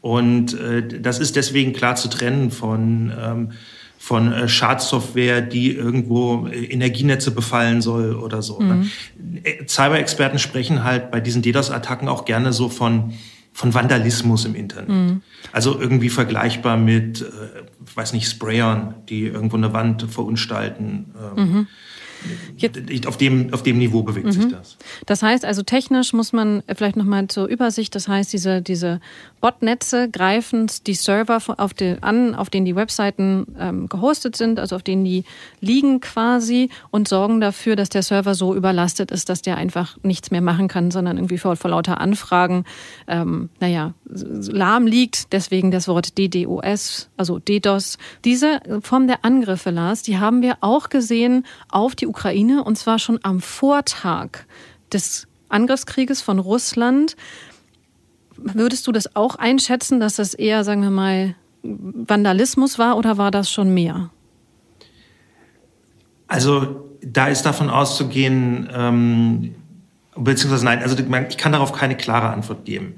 Und 0.00 0.58
äh, 0.58 1.00
das 1.00 1.18
ist 1.18 1.36
deswegen 1.36 1.72
klar 1.72 1.96
zu 1.96 2.08
trennen 2.08 2.50
von, 2.50 3.12
ähm, 3.18 3.52
von 3.98 4.32
äh, 4.32 4.48
Schadsoftware, 4.48 5.40
die 5.40 5.74
irgendwo 5.74 6.46
äh, 6.46 6.64
Energienetze 6.66 7.30
befallen 7.30 7.82
soll 7.82 8.14
oder 8.14 8.42
so. 8.42 8.60
Ne? 8.60 8.74
Mhm. 9.18 9.40
Äh, 9.42 9.66
Cyber-Experten 9.66 10.38
sprechen 10.38 10.84
halt 10.84 11.10
bei 11.10 11.20
diesen 11.20 11.42
DDoS-Attacken 11.42 12.08
auch 12.08 12.24
gerne 12.24 12.52
so 12.52 12.68
von, 12.68 13.14
von 13.52 13.74
Vandalismus 13.74 14.44
im 14.44 14.54
Internet. 14.54 14.88
Mhm. 14.88 15.22
Also 15.50 15.80
irgendwie 15.80 16.10
vergleichbar 16.10 16.76
mit, 16.76 17.22
äh, 17.22 17.24
ich 17.84 17.96
weiß 17.96 18.12
nicht, 18.12 18.28
Sprayern, 18.28 18.94
die 19.08 19.26
irgendwo 19.26 19.56
eine 19.56 19.72
Wand 19.72 20.02
verunstalten. 20.02 21.06
Ähm, 21.36 21.50
mhm. 21.50 21.66
Jetzt, 22.56 23.06
auf, 23.06 23.16
dem, 23.16 23.52
auf 23.52 23.62
dem 23.62 23.78
Niveau 23.78 24.02
bewegt 24.02 24.26
mhm. 24.26 24.32
sich 24.32 24.48
das. 24.48 24.76
Das 25.06 25.22
heißt 25.22 25.44
also 25.44 25.62
technisch 25.62 26.12
muss 26.12 26.32
man 26.32 26.62
vielleicht 26.74 26.96
nochmal 26.96 27.28
zur 27.28 27.46
Übersicht, 27.46 27.94
das 27.94 28.08
heißt 28.08 28.32
diese, 28.32 28.62
diese 28.62 29.00
Botnetze 29.46 30.10
greifen 30.10 30.68
die 30.88 30.94
Server 30.94 31.40
auf 31.56 31.72
den, 31.72 32.02
an, 32.02 32.34
auf 32.34 32.50
denen 32.50 32.66
die 32.66 32.74
Webseiten 32.74 33.54
ähm, 33.60 33.88
gehostet 33.88 34.34
sind, 34.34 34.58
also 34.58 34.74
auf 34.74 34.82
denen 34.82 35.04
die 35.04 35.22
liegen 35.60 36.00
quasi 36.00 36.68
und 36.90 37.06
sorgen 37.06 37.40
dafür, 37.40 37.76
dass 37.76 37.88
der 37.88 38.02
Server 38.02 38.34
so 38.34 38.56
überlastet 38.56 39.12
ist, 39.12 39.28
dass 39.28 39.42
der 39.42 39.56
einfach 39.56 39.98
nichts 40.02 40.32
mehr 40.32 40.40
machen 40.40 40.66
kann, 40.66 40.90
sondern 40.90 41.16
irgendwie 41.16 41.38
vor, 41.38 41.54
vor 41.54 41.70
lauter 41.70 42.00
Anfragen, 42.00 42.64
ähm, 43.06 43.48
naja, 43.60 43.94
lahm 44.08 44.88
liegt. 44.88 45.32
Deswegen 45.32 45.70
das 45.70 45.86
Wort 45.86 46.18
DDoS, 46.18 47.08
also 47.16 47.38
DDoS. 47.38 47.98
Diese 48.24 48.60
Form 48.82 49.06
der 49.06 49.24
Angriffe, 49.24 49.70
Lars, 49.70 50.02
die 50.02 50.18
haben 50.18 50.42
wir 50.42 50.56
auch 50.60 50.88
gesehen 50.88 51.46
auf 51.70 51.94
die 51.94 52.08
Ukraine 52.08 52.64
und 52.64 52.78
zwar 52.78 52.98
schon 52.98 53.20
am 53.22 53.40
Vortag 53.40 54.40
des 54.92 55.28
Angriffskrieges 55.48 56.22
von 56.22 56.38
Russland. 56.38 57.16
Würdest 58.36 58.86
du 58.86 58.92
das 58.92 59.16
auch 59.16 59.36
einschätzen, 59.36 60.00
dass 60.00 60.16
das 60.16 60.34
eher, 60.34 60.64
sagen 60.64 60.82
wir 60.82 60.90
mal, 60.90 61.34
Vandalismus 61.62 62.78
war 62.78 62.96
oder 62.96 63.18
war 63.18 63.30
das 63.30 63.50
schon 63.50 63.72
mehr? 63.72 64.10
Also 66.28 66.88
da 67.02 67.28
ist 67.28 67.42
davon 67.42 67.70
auszugehen, 67.70 68.68
ähm, 68.72 69.54
beziehungsweise 70.16 70.64
nein, 70.64 70.82
also 70.82 70.96
ich 70.96 71.36
kann 71.36 71.52
darauf 71.52 71.72
keine 71.72 71.96
klare 71.96 72.30
Antwort 72.30 72.64
geben. 72.64 72.96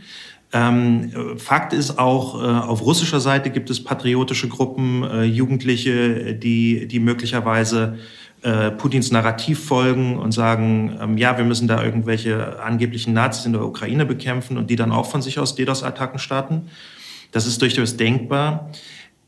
Ähm, 0.50 1.36
Fakt 1.36 1.74
ist 1.74 1.98
auch, 1.98 2.42
äh, 2.42 2.46
auf 2.46 2.80
russischer 2.80 3.20
Seite 3.20 3.50
gibt 3.50 3.68
es 3.68 3.84
patriotische 3.84 4.48
Gruppen, 4.48 5.02
äh, 5.02 5.24
Jugendliche, 5.24 6.34
die, 6.34 6.88
die 6.88 7.00
möglicherweise 7.00 7.98
äh, 8.42 8.70
Putins 8.70 9.10
Narrativ 9.10 9.64
folgen 9.64 10.18
und 10.18 10.32
sagen, 10.32 10.96
ähm, 11.00 11.18
ja, 11.18 11.36
wir 11.36 11.44
müssen 11.44 11.66
da 11.66 11.82
irgendwelche 11.82 12.62
angeblichen 12.62 13.12
Nazis 13.12 13.46
in 13.46 13.52
der 13.52 13.64
Ukraine 13.64 14.06
bekämpfen 14.06 14.58
und 14.58 14.70
die 14.70 14.76
dann 14.76 14.92
auch 14.92 15.10
von 15.10 15.22
sich 15.22 15.38
aus 15.38 15.54
DDoS-Attacken 15.56 16.18
starten. 16.18 16.68
Das 17.32 17.46
ist 17.46 17.60
durchaus 17.60 17.96
denkbar. 17.96 18.70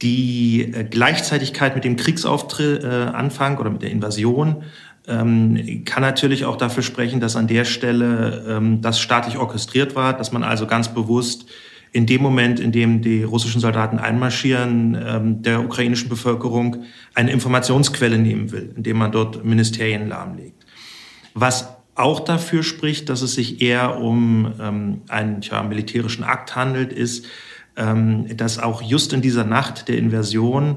Die 0.02 0.73
äh, 0.73 0.85
Gleichzeitigkeit 0.85 1.75
mit 1.75 1.85
dem 1.85 1.97
Kriegsanfang 1.97 3.57
äh, 3.57 3.61
oder 3.61 3.71
mit 3.71 3.83
der 3.83 3.90
Invasion 3.90 4.62
ähm, 5.09 5.83
kann 5.85 6.02
natürlich 6.02 6.45
auch 6.45 6.57
dafür 6.57 6.83
sprechen, 6.83 7.21
dass 7.21 7.37
an 7.37 7.49
der 7.49 7.64
Stelle 7.64 8.45
ähm, 8.49 8.81
das 8.81 9.00
staatlich 9.00 9.38
orchestriert 9.38 9.97
war, 9.97 10.17
dass 10.17 10.33
man 10.33 10.45
also 10.45 10.67
ganz 10.67 10.95
bewusst 10.95 11.47
in 11.92 12.06
dem 12.06 12.23
Moment, 12.23 12.61
in 12.61 12.73
dem 12.73 13.02
die 13.02 13.23
russischen 13.23 13.61
Soldaten 13.61 13.99
einmarschieren, 13.99 14.97
ähm, 15.00 15.42
der 15.42 15.64
ukrainischen 15.64 16.09
Bevölkerung 16.09 16.85
eine 17.14 17.32
Informationsquelle 17.32 18.18
nehmen 18.18 18.52
will, 18.52 18.73
indem 18.76 18.99
man 18.99 19.12
dort 19.12 19.44
Ministerien 19.44 20.09
lahmlegt. 20.09 20.64
Was 21.35 21.68
auch 21.94 22.20
dafür 22.20 22.62
spricht, 22.62 23.09
dass 23.09 23.23
es 23.23 23.35
sich 23.35 23.61
eher 23.61 23.99
um 23.99 24.52
ähm, 24.61 25.02
einen 25.09 25.40
ja, 25.42 25.62
militärischen 25.62 26.25
Akt 26.25 26.56
handelt, 26.56 26.92
ist, 26.92 27.26
ähm, 27.76 28.26
dass 28.37 28.59
auch 28.59 28.82
just 28.82 29.12
in 29.12 29.20
dieser 29.20 29.44
Nacht 29.44 29.88
der 29.88 29.99
Invasion 29.99 30.76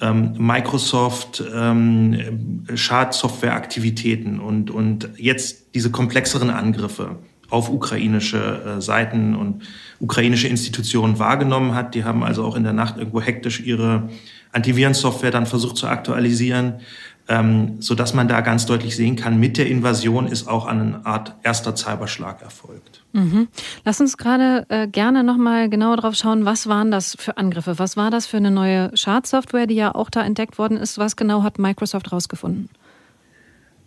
ähm, 0.00 0.34
Microsoft 0.38 1.42
ähm, 1.54 2.66
Schadsoftwareaktivitäten 2.74 4.40
und, 4.40 4.70
und 4.70 5.10
jetzt 5.16 5.74
diese 5.74 5.90
komplexeren 5.90 6.50
Angriffe 6.50 7.16
auf 7.50 7.68
ukrainische 7.68 8.76
äh, 8.78 8.80
Seiten 8.80 9.34
und 9.34 9.64
ukrainische 10.00 10.48
Institutionen 10.48 11.18
wahrgenommen 11.18 11.74
hat. 11.74 11.94
Die 11.94 12.04
haben 12.04 12.24
also 12.24 12.44
auch 12.44 12.56
in 12.56 12.64
der 12.64 12.72
Nacht 12.72 12.96
irgendwo 12.96 13.20
hektisch 13.20 13.60
ihre 13.60 14.08
Antivirensoftware 14.52 15.30
dann 15.30 15.46
versucht 15.46 15.76
zu 15.76 15.86
aktualisieren, 15.86 16.80
ähm, 17.28 17.80
so 17.80 17.94
dass 17.94 18.14
man 18.14 18.26
da 18.26 18.40
ganz 18.40 18.66
deutlich 18.66 18.96
sehen 18.96 19.14
kann, 19.14 19.38
mit 19.38 19.56
der 19.58 19.68
Invasion 19.68 20.26
ist 20.26 20.48
auch 20.48 20.66
eine 20.66 21.06
Art 21.06 21.36
erster 21.42 21.76
Cyberschlag 21.76 22.42
erfolgt. 22.42 23.04
Mhm. 23.12 23.48
Lass 23.84 24.00
uns 24.00 24.16
gerade 24.16 24.66
äh, 24.68 24.88
gerne 24.88 25.22
nochmal 25.22 25.68
genauer 25.68 25.98
drauf 25.98 26.14
schauen, 26.14 26.44
was 26.44 26.66
waren 26.66 26.90
das 26.90 27.16
für 27.18 27.36
Angriffe? 27.36 27.78
Was 27.78 27.96
war 27.96 28.10
das 28.10 28.26
für 28.26 28.38
eine 28.38 28.50
neue 28.50 28.90
Schadsoftware, 28.96 29.66
die 29.66 29.74
ja 29.74 29.94
auch 29.94 30.10
da 30.10 30.22
entdeckt 30.22 30.58
worden 30.58 30.76
ist? 30.76 30.98
Was 30.98 31.14
genau 31.14 31.42
hat 31.42 31.58
Microsoft 31.58 32.10
rausgefunden? 32.10 32.70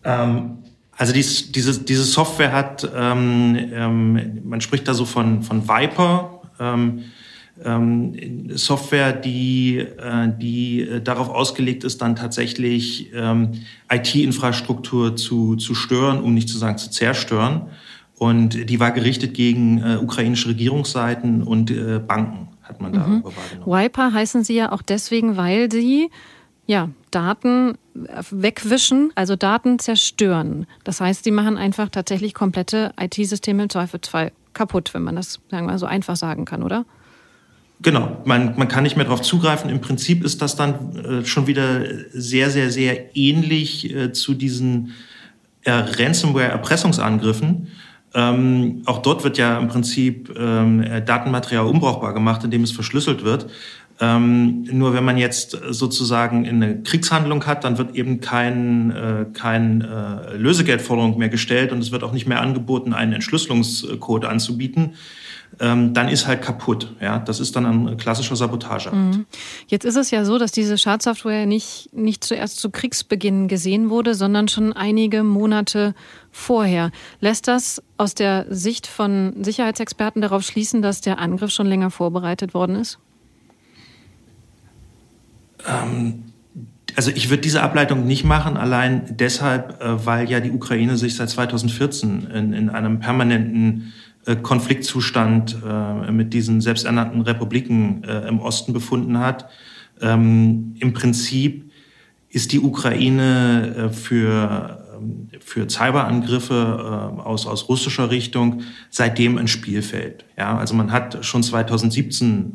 Ähm, 0.06 0.60
also 0.98 1.14
dies, 1.14 1.52
diese, 1.52 1.84
diese 1.84 2.04
Software 2.04 2.52
hat, 2.52 2.90
ähm, 2.96 3.58
ähm, 3.74 4.42
man 4.44 4.62
spricht 4.62 4.88
da 4.88 4.94
so 4.94 5.06
von, 5.06 5.42
von 5.42 5.68
Viper, 5.68 6.42
ähm, 6.60 7.04
ähm, 7.64 8.50
Software, 8.56 9.14
die, 9.14 9.78
äh, 9.78 10.32
die 10.40 10.82
äh, 10.82 11.02
darauf 11.02 11.30
ausgelegt 11.30 11.84
ist, 11.84 12.02
dann 12.02 12.16
tatsächlich 12.16 13.12
ähm, 13.14 13.52
IT-Infrastruktur 13.92 15.16
zu, 15.16 15.56
zu 15.56 15.76
stören, 15.76 16.22
um 16.22 16.34
nicht 16.34 16.50
zu 16.50 16.58
sagen 16.58 16.78
zu 16.78 16.90
zerstören. 16.90 17.70
Und 18.18 18.70
die 18.70 18.80
war 18.80 18.92
gerichtet 18.92 19.34
gegen 19.34 19.82
äh, 19.82 19.98
ukrainische 19.98 20.50
Regierungsseiten 20.50 21.44
und 21.44 21.72
äh, 21.72 22.00
Banken, 22.00 22.50
hat 22.62 22.82
man 22.82 22.94
da 22.94 23.08
mhm. 23.08 23.24
wahrgenommen. 23.24 23.84
Viper 23.84 24.14
heißen 24.14 24.44
sie 24.44 24.56
ja 24.56 24.72
auch 24.72 24.82
deswegen, 24.82 25.38
weil 25.38 25.72
sie 25.72 26.10
ja, 26.66 26.90
Daten 27.12 27.78
wegwischen, 27.94 29.12
also 29.16 29.36
Daten 29.36 29.80
zerstören. 29.80 30.66
Das 30.84 31.02
heißt, 31.02 31.24
sie 31.24 31.32
machen 31.32 31.58
einfach 31.58 31.90
tatsächlich 31.90 32.34
komplette 32.34 32.92
IT-Systeme 33.00 33.64
im 33.64 33.70
Zweifelsfall 33.70 34.32
kaputt, 34.54 34.94
wenn 34.94 35.04
man 35.04 35.16
das 35.16 35.40
sagen 35.50 35.68
wir, 35.68 35.78
so 35.78 35.86
einfach 35.86 36.16
sagen 36.16 36.46
kann, 36.46 36.64
oder? 36.64 36.86
Genau, 37.82 38.22
man, 38.24 38.58
man 38.58 38.68
kann 38.68 38.84
nicht 38.84 38.96
mehr 38.96 39.06
darauf 39.06 39.22
zugreifen. 39.22 39.70
Im 39.70 39.82
Prinzip 39.82 40.24
ist 40.24 40.42
das 40.42 40.56
dann 40.56 40.96
äh, 40.96 41.26
schon 41.26 41.48
wieder 41.48 41.84
sehr, 42.14 42.50
sehr, 42.50 42.72
sehr 42.72 43.16
ähnlich 43.16 43.94
äh, 43.94 44.14
zu 44.14 44.34
diesen 44.36 44.94
äh, 45.64 45.72
Ransomware-Erpressungsangriffen. 45.72 47.68
Ähm, 48.16 48.84
auch 48.86 49.00
dort 49.00 49.24
wird 49.24 49.38
ja 49.38 49.58
im 49.58 49.68
Prinzip 49.68 50.34
ähm, 50.38 50.86
Datenmaterial 51.06 51.66
unbrauchbar 51.66 52.14
gemacht, 52.14 52.44
indem 52.44 52.64
es 52.64 52.72
verschlüsselt 52.72 53.24
wird. 53.24 53.48
Ähm, 54.00 54.64
nur 54.64 54.94
wenn 54.94 55.06
man 55.06 55.18
jetzt 55.18 55.58
sozusagen 55.70 56.48
eine 56.48 56.82
Kriegshandlung 56.82 57.46
hat, 57.46 57.64
dann 57.64 57.78
wird 57.78 57.96
eben 57.96 58.22
kein, 58.22 58.92
äh, 58.92 59.26
kein 59.34 59.82
äh, 59.82 60.36
Lösegeldforderung 60.36 61.18
mehr 61.18 61.30
gestellt 61.30 61.72
und 61.72 61.80
es 61.80 61.92
wird 61.92 62.04
auch 62.04 62.12
nicht 62.12 62.28
mehr 62.28 62.42
angeboten, 62.42 62.94
einen 62.94 63.14
Entschlüsselungscode 63.14 64.26
anzubieten. 64.26 64.96
Ähm, 65.60 65.94
dann 65.94 66.10
ist 66.10 66.26
halt 66.26 66.42
kaputt. 66.42 66.96
Ja, 67.00 67.20
das 67.20 67.40
ist 67.40 67.56
dann 67.56 67.66
ein 67.66 67.98
klassischer 67.98 68.36
Sabotageakt. 68.36 68.96
Mhm. 68.96 69.26
Jetzt 69.68 69.86
ist 69.86 69.96
es 69.96 70.10
ja 70.10 70.26
so, 70.26 70.40
dass 70.40 70.52
diese 70.52 70.78
Schadsoftware 70.78 71.46
nicht, 71.46 71.90
nicht 71.94 72.24
zuerst 72.24 72.60
zu 72.60 72.72
Kriegsbeginn 72.72 73.48
gesehen 73.48 73.92
wurde, 73.92 74.16
sondern 74.16 74.48
schon 74.48 74.74
einige 74.74 75.24
Monate 75.24 75.94
vorher. 76.32 76.92
Lässt 77.20 77.48
das 77.48 77.84
aus 77.98 78.16
der 78.16 78.48
Sicht 78.50 78.88
von 78.88 79.44
Sicherheitsexperten 79.44 80.24
darauf 80.24 80.42
schließen, 80.42 80.82
dass 80.82 81.02
der 81.02 81.20
Angriff 81.20 81.52
schon 81.52 81.68
länger 81.68 81.92
vorbereitet 81.92 82.56
worden 82.56 82.76
ist? 82.76 82.98
Ähm, 85.68 86.24
also 86.96 87.12
ich 87.12 87.30
würde 87.30 87.42
diese 87.42 87.62
Ableitung 87.62 88.06
nicht 88.06 88.24
machen, 88.24 88.58
allein 88.58 89.04
deshalb, 89.10 89.82
äh, 89.82 90.06
weil 90.06 90.30
ja 90.30 90.40
die 90.40 90.52
Ukraine 90.52 90.98
sich 90.98 91.16
seit 91.16 91.30
2014 91.30 92.28
in, 92.28 92.54
in 92.54 92.70
einem 92.70 93.00
permanenten 93.00 93.94
äh, 94.26 94.36
Konfliktzustand 94.36 95.58
äh, 95.68 96.12
mit 96.12 96.34
diesen 96.34 96.62
selbsternannten 96.62 97.22
Republiken 97.22 98.04
im 98.04 98.40
Osten 98.40 98.74
befunden 98.74 99.20
hat. 99.20 99.50
Ähm, 100.02 100.76
Im 100.80 100.94
Prinzip 100.94 101.72
ist 102.30 102.52
die 102.52 102.60
Ukraine 102.60 103.92
für, 103.94 104.84
ähm, 104.96 105.30
für 105.40 105.70
Cyberangriffe 105.70 107.14
aus, 107.24 107.46
aus 107.46 107.70
russischer 107.70 108.10
Richtung 108.10 108.62
seitdem 108.90 109.38
ein 109.38 109.48
Spielfeld. 109.48 110.26
Ja, 110.38 110.58
also 110.58 110.74
man 110.74 110.92
hat 110.92 111.24
schon 111.24 111.44
2017 111.44 112.54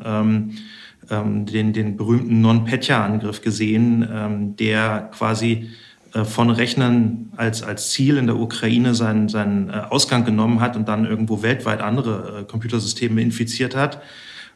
ähm, 1.09 1.45
den, 1.45 1.73
den 1.73 1.97
berühmten 1.97 2.41
Non-Petya-Angriff 2.41 3.41
gesehen, 3.41 4.07
ähm, 4.11 4.55
der 4.55 5.09
quasi 5.11 5.69
äh, 6.13 6.23
von 6.25 6.49
Rechnern 6.49 7.31
als, 7.35 7.63
als 7.63 7.91
Ziel 7.91 8.17
in 8.17 8.27
der 8.27 8.37
Ukraine 8.37 8.95
seinen, 8.95 9.29
seinen 9.29 9.69
äh, 9.69 9.73
Ausgang 9.89 10.25
genommen 10.25 10.61
hat 10.61 10.75
und 10.75 10.87
dann 10.87 11.05
irgendwo 11.05 11.41
weltweit 11.41 11.81
andere 11.81 12.39
äh, 12.39 12.43
Computersysteme 12.45 13.21
infiziert 13.21 13.75
hat. 13.75 14.01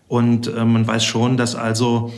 Und 0.07 0.47
äh, 0.47 0.65
man 0.65 0.85
weiß 0.85 1.03
schon, 1.03 1.37
dass 1.37 1.55
also 1.55 2.11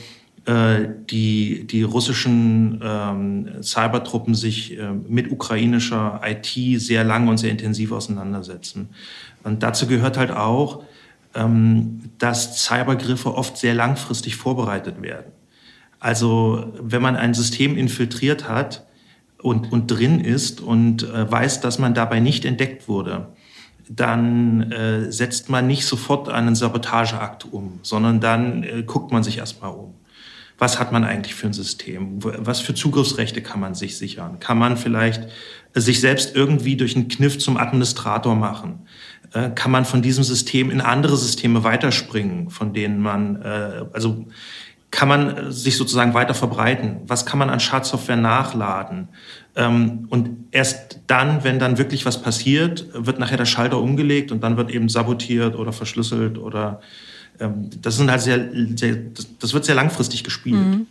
äh, 0.45 0.87
die, 1.09 1.65
die 1.65 1.83
russischen 1.83 2.79
ähm, 2.83 3.63
Cybertruppen 3.63 4.35
sich 4.35 4.77
äh, 4.77 4.91
mit 5.07 5.31
ukrainischer 5.31 6.21
IT 6.23 6.79
sehr 6.81 7.03
lang 7.03 7.27
und 7.27 7.37
sehr 7.37 7.51
intensiv 7.51 7.91
auseinandersetzen. 7.91 8.89
Und 9.43 9.63
dazu 9.63 9.87
gehört 9.87 10.17
halt 10.17 10.31
auch, 10.31 10.83
dass 12.17 12.63
Cybergriffe 12.63 13.35
oft 13.35 13.57
sehr 13.57 13.73
langfristig 13.73 14.35
vorbereitet 14.35 15.01
werden. 15.01 15.31
Also 15.99 16.73
wenn 16.79 17.01
man 17.01 17.15
ein 17.15 17.33
System 17.33 17.77
infiltriert 17.77 18.47
hat 18.47 18.85
und, 19.41 19.71
und 19.71 19.87
drin 19.87 20.19
ist 20.19 20.61
und 20.61 21.03
äh, 21.03 21.31
weiß, 21.31 21.61
dass 21.61 21.79
man 21.79 21.93
dabei 21.93 22.19
nicht 22.19 22.45
entdeckt 22.45 22.87
wurde, 22.87 23.27
dann 23.89 24.71
äh, 24.71 25.11
setzt 25.11 25.49
man 25.49 25.67
nicht 25.67 25.85
sofort 25.85 26.29
einen 26.29 26.55
Sabotageakt 26.55 27.45
um, 27.45 27.79
sondern 27.81 28.19
dann 28.19 28.63
äh, 28.63 28.83
guckt 28.83 29.11
man 29.11 29.23
sich 29.23 29.37
erstmal 29.37 29.71
um 29.71 29.95
was 30.57 30.79
hat 30.79 30.91
man 30.91 31.03
eigentlich 31.03 31.35
für 31.35 31.47
ein 31.47 31.53
System? 31.53 32.19
Was 32.21 32.61
für 32.61 32.73
Zugriffsrechte 32.73 33.41
kann 33.41 33.59
man 33.59 33.75
sich 33.75 33.97
sichern? 33.97 34.39
Kann 34.39 34.57
man 34.57 34.77
vielleicht 34.77 35.27
sich 35.73 35.99
selbst 35.99 36.35
irgendwie 36.35 36.77
durch 36.77 36.95
einen 36.95 37.09
Kniff 37.09 37.37
zum 37.39 37.57
Administrator 37.57 38.35
machen? 38.35 38.87
Äh, 39.35 39.49
kann 39.53 39.69
man 39.69 39.83
von 39.83 40.01
diesem 40.01 40.23
System 40.23 40.71
in 40.71 40.79
andere 40.79 41.17
Systeme 41.17 41.65
weiterspringen, 41.65 42.49
von 42.49 42.73
denen 42.73 43.01
man, 43.01 43.41
äh, 43.41 43.83
also 43.91 44.25
kann 44.91 45.09
man 45.09 45.51
sich 45.51 45.75
sozusagen 45.75 46.13
weiter 46.13 46.33
verbreiten? 46.33 47.01
Was 47.05 47.25
kann 47.25 47.39
man 47.39 47.49
an 47.49 47.59
Schadsoftware 47.59 48.15
nachladen? 48.15 49.09
Ähm, 49.57 50.07
und 50.09 50.47
erst 50.51 51.01
dann, 51.07 51.43
wenn 51.43 51.59
dann 51.59 51.77
wirklich 51.77 52.05
was 52.05 52.21
passiert, 52.21 52.87
wird 52.93 53.19
nachher 53.19 53.35
der 53.35 53.45
Schalter 53.45 53.81
umgelegt 53.81 54.31
und 54.31 54.41
dann 54.41 54.55
wird 54.55 54.71
eben 54.71 54.87
sabotiert 54.87 55.57
oder 55.57 55.73
verschlüsselt 55.73 56.37
oder 56.37 56.79
ähm, 57.41 57.69
das 57.81 57.97
sind 57.97 58.09
halt 58.09 58.21
sehr, 58.21 58.49
sehr 58.77 58.95
das 59.39 59.53
wird 59.53 59.65
sehr 59.65 59.75
langfristig 59.75 60.23
gespielt. 60.23 60.65
Mhm. 60.65 60.87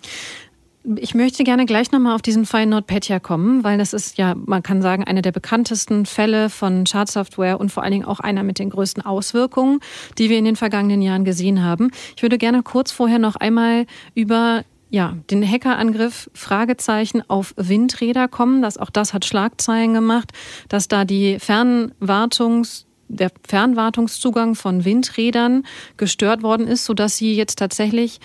Ich 0.98 1.14
möchte 1.14 1.44
gerne 1.44 1.64
gleich 1.64 1.92
nochmal 1.92 2.14
auf 2.14 2.20
diesen 2.20 2.44
Fall 2.44 2.66
NotPetya 2.66 3.18
kommen, 3.18 3.64
weil 3.64 3.78
das 3.78 3.94
ist 3.94 4.18
ja, 4.18 4.34
man 4.34 4.62
kann 4.62 4.82
sagen, 4.82 5.02
einer 5.04 5.22
der 5.22 5.32
bekanntesten 5.32 6.04
Fälle 6.04 6.50
von 6.50 6.84
Schadsoftware 6.84 7.58
und 7.58 7.72
vor 7.72 7.82
allen 7.82 7.92
Dingen 7.92 8.04
auch 8.04 8.20
einer 8.20 8.42
mit 8.42 8.58
den 8.58 8.68
größten 8.68 9.02
Auswirkungen, 9.02 9.80
die 10.18 10.28
wir 10.28 10.36
in 10.36 10.44
den 10.44 10.56
vergangenen 10.56 11.00
Jahren 11.00 11.24
gesehen 11.24 11.62
haben. 11.62 11.90
Ich 12.16 12.22
würde 12.22 12.36
gerne 12.36 12.62
kurz 12.62 12.92
vorher 12.92 13.18
noch 13.18 13.36
einmal 13.36 13.86
über 14.14 14.62
ja, 14.90 15.16
den 15.30 15.42
Hackerangriff 15.42 16.30
Fragezeichen 16.34 17.22
auf 17.28 17.54
Windräder 17.56 18.28
kommen. 18.28 18.60
Das, 18.60 18.76
auch 18.76 18.90
das 18.90 19.14
hat 19.14 19.24
Schlagzeilen 19.24 19.94
gemacht, 19.94 20.32
dass 20.68 20.86
da 20.86 21.06
die 21.06 21.38
Fernwartungs 21.38 22.84
der 23.08 23.30
Fernwartungszugang 23.46 24.54
von 24.54 24.84
Windrädern 24.84 25.64
gestört 25.96 26.42
worden 26.42 26.66
ist, 26.66 26.84
sodass 26.84 27.16
sie 27.16 27.34
jetzt 27.34 27.58
tatsächlich 27.58 28.20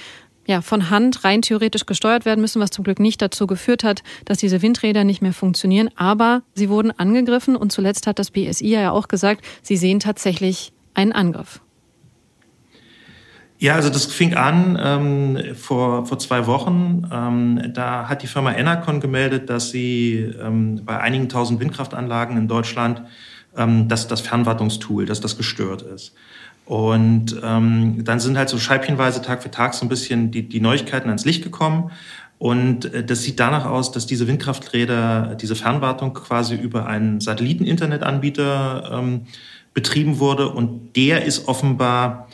ja, 0.49 0.61
von 0.61 0.89
Hand 0.89 1.23
rein 1.23 1.43
theoretisch 1.43 1.85
gesteuert 1.85 2.25
werden 2.25 2.41
müssen, 2.41 2.59
was 2.59 2.71
zum 2.71 2.83
Glück 2.83 2.99
nicht 2.99 3.21
dazu 3.21 3.45
geführt 3.45 3.83
hat, 3.83 4.01
dass 4.25 4.39
diese 4.39 4.63
Windräder 4.63 5.03
nicht 5.03 5.21
mehr 5.21 5.31
funktionieren. 5.31 5.91
Aber 5.95 6.41
sie 6.55 6.69
wurden 6.69 6.89
angegriffen 6.89 7.55
und 7.55 7.71
zuletzt 7.71 8.07
hat 8.07 8.17
das 8.17 8.31
BSI 8.31 8.71
ja 8.71 8.89
auch 8.89 9.07
gesagt, 9.07 9.45
sie 9.61 9.77
sehen 9.77 9.99
tatsächlich 9.99 10.73
einen 10.95 11.11
Angriff. 11.11 11.61
Ja, 13.59 13.75
also 13.75 13.89
das 13.89 14.07
fing 14.07 14.33
an 14.33 14.79
ähm, 14.81 15.55
vor, 15.55 16.07
vor 16.07 16.17
zwei 16.17 16.47
Wochen. 16.47 17.07
Ähm, 17.13 17.71
da 17.75 18.09
hat 18.09 18.23
die 18.23 18.27
Firma 18.27 18.53
Enercon 18.53 19.01
gemeldet, 19.01 19.51
dass 19.51 19.69
sie 19.69 20.33
ähm, 20.41 20.81
bei 20.83 20.99
einigen 20.99 21.29
tausend 21.29 21.59
Windkraftanlagen 21.59 22.37
in 22.37 22.47
Deutschland 22.47 23.03
ähm, 23.55 23.87
dass 23.87 24.07
das 24.07 24.21
Fernwartungstool, 24.21 25.05
dass 25.05 25.21
das 25.21 25.37
gestört 25.37 25.81
ist. 25.81 26.13
Und 26.69 27.35
ähm, 27.43 28.03
dann 28.03 28.19
sind 28.19 28.37
halt 28.37 28.47
so 28.47 28.59
scheibchenweise 28.59 29.23
Tag 29.23 29.41
für 29.41 29.49
Tag 29.49 29.73
so 29.73 29.83
ein 29.83 29.89
bisschen 29.89 30.29
die, 30.29 30.47
die 30.47 30.61
Neuigkeiten 30.61 31.07
ans 31.07 31.25
Licht 31.25 31.43
gekommen. 31.43 31.89
Und 32.37 32.93
äh, 32.93 33.03
das 33.03 33.23
sieht 33.23 33.39
danach 33.39 33.65
aus, 33.65 33.91
dass 33.91 34.05
diese 34.05 34.27
Windkrafträder, 34.27 35.35
diese 35.41 35.55
Fernwartung 35.55 36.13
quasi 36.13 36.53
über 36.53 36.85
einen 36.85 37.21
Satelliten-Internetanbieter 37.21 38.99
ähm, 38.99 39.21
betrieben 39.73 40.19
wurde. 40.19 40.47
Und 40.49 40.95
der 40.95 41.25
ist 41.25 41.47
offenbar 41.47 42.27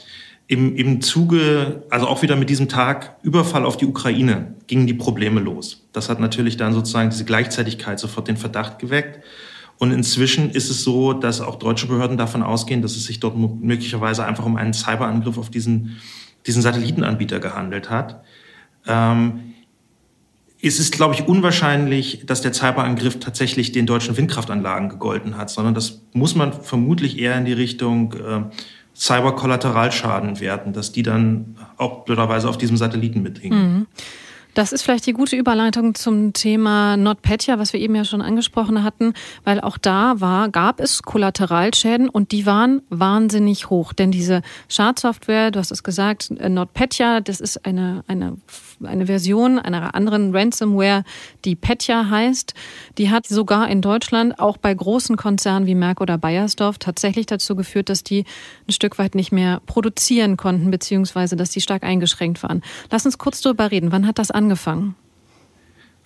im, 0.48 0.76
im 0.76 1.00
Zuge, 1.00 1.84
also 1.90 2.06
auch 2.06 2.22
wieder 2.22 2.36
mit 2.36 2.50
diesem 2.50 2.68
Tag 2.68 3.16
Überfall 3.24 3.64
auf 3.64 3.78
die 3.78 3.86
Ukraine, 3.86 4.54
gingen 4.68 4.86
die 4.86 4.94
Probleme 4.94 5.40
los. 5.40 5.88
Das 5.94 6.10
hat 6.10 6.20
natürlich 6.20 6.58
dann 6.58 6.74
sozusagen 6.74 7.10
diese 7.10 7.24
Gleichzeitigkeit 7.24 8.02
sofort 8.02 8.28
den 8.28 8.36
Verdacht 8.36 8.80
geweckt. 8.80 9.22
Und 9.78 9.92
inzwischen 9.92 10.52
ist 10.52 10.70
es 10.70 10.84
so, 10.84 11.14
dass 11.14 11.42
auch 11.42 11.56
deutsche 11.56 11.88
Behörden 11.88 12.18
davon 12.18 12.44
ausgehen, 12.44 12.82
dass 12.82 12.96
es 12.96 13.06
sich 13.06 13.20
dort 13.20 13.36
möglicherweise 13.38 14.26
einfach 14.26 14.46
um 14.46 14.56
einen 14.56 14.74
Cyberangriff 14.74 15.38
auf 15.38 15.50
diesen, 15.50 15.98
diesen 16.46 16.62
Satellitenanbieter 16.62 17.40
gehandelt 17.40 17.90
hat. 17.90 18.24
Ähm, 18.88 19.54
es 20.62 20.80
ist, 20.80 20.94
glaube 20.94 21.14
ich, 21.14 21.28
unwahrscheinlich, 21.28 22.24
dass 22.26 22.42
der 22.42 22.54
Cyberangriff 22.54 23.20
tatsächlich 23.20 23.72
den 23.72 23.86
deutschen 23.86 24.16
Windkraftanlagen 24.18 24.90
gegolten 24.90 25.38
hat, 25.38 25.50
sondern 25.50 25.74
das 25.76 26.02
muss 26.14 26.36
man 26.36 26.54
vermutlich 26.54 27.20
eher 27.20 27.38
in 27.38 27.46
die 27.46 27.54
Richtung 27.54 28.14
äh, 28.14 28.44
Cyberkollateralschaden 28.96 30.40
werten, 30.40 30.72
dass 30.72 30.92
die 30.92 31.04
dann 31.04 31.58
auch 31.78 32.06
blöderweise 32.06 32.48
auf 32.48 32.58
diesem 32.58 32.78
Satelliten 32.78 33.22
mithingen. 33.22 33.74
Mhm. 33.74 33.88
Das 34.56 34.72
ist 34.72 34.84
vielleicht 34.84 35.06
die 35.06 35.12
gute 35.12 35.36
Überleitung 35.36 35.96
zum 35.96 36.32
Thema 36.32 36.96
NotPetya, 36.96 37.60
was 37.60 37.74
wir 37.74 37.80
eben 37.82 37.94
ja 37.94 38.06
schon 38.06 38.22
angesprochen 38.22 38.84
hatten, 38.84 39.14
weil 39.44 39.60
auch 39.60 39.78
da 39.78 40.22
war, 40.22 40.48
gab 40.48 40.80
es 40.80 41.04
Kollateralschäden 41.04 42.08
und 42.08 42.32
die 42.32 42.46
waren 42.46 42.82
wahnsinnig 42.90 43.70
hoch. 43.70 43.92
Denn 43.92 44.12
diese 44.12 44.42
Schadsoftware, 44.70 45.52
du 45.52 45.60
hast 45.60 45.72
es 45.72 45.84
gesagt, 45.84 46.32
äh, 46.32 46.48
NotPetya, 46.48 47.20
das 47.20 47.42
ist 47.42 47.66
eine, 47.66 48.06
eine 48.08 48.38
eine 48.84 49.06
Version 49.06 49.60
einer 49.60 49.96
anderen 49.96 50.36
Ransomware, 50.36 51.04
die 51.46 51.56
Petya 51.56 52.10
heißt. 52.10 52.54
Die 52.98 53.10
hat 53.10 53.28
sogar 53.28 53.70
in 53.70 53.82
Deutschland 53.82 54.40
auch 54.40 54.58
bei 54.58 54.74
großen 54.74 55.16
Konzernen 55.18 55.68
wie 55.68 55.76
Merck 55.76 56.02
oder 56.02 56.18
Bayersdorf 56.18 56.78
tatsächlich 56.78 57.26
dazu 57.26 57.56
geführt, 57.56 57.90
dass 57.90 58.04
die 58.04 58.26
ein 58.68 58.72
Stück 58.72 58.98
weit 58.98 59.16
nicht 59.16 59.32
mehr 59.32 59.62
produzieren 59.66 60.38
konnten, 60.38 60.72
beziehungsweise 60.72 61.36
dass 61.36 61.50
die 61.50 61.62
stark 61.62 61.84
eingeschränkt 61.84 62.44
waren. 62.44 62.62
Lass 62.92 63.06
uns 63.06 63.18
kurz 63.18 63.42
darüber 63.42 63.72
reden. 63.72 63.92
Wann 63.92 64.08
hat 64.08 64.20
das 64.20 64.32
angefangen? 64.32 64.96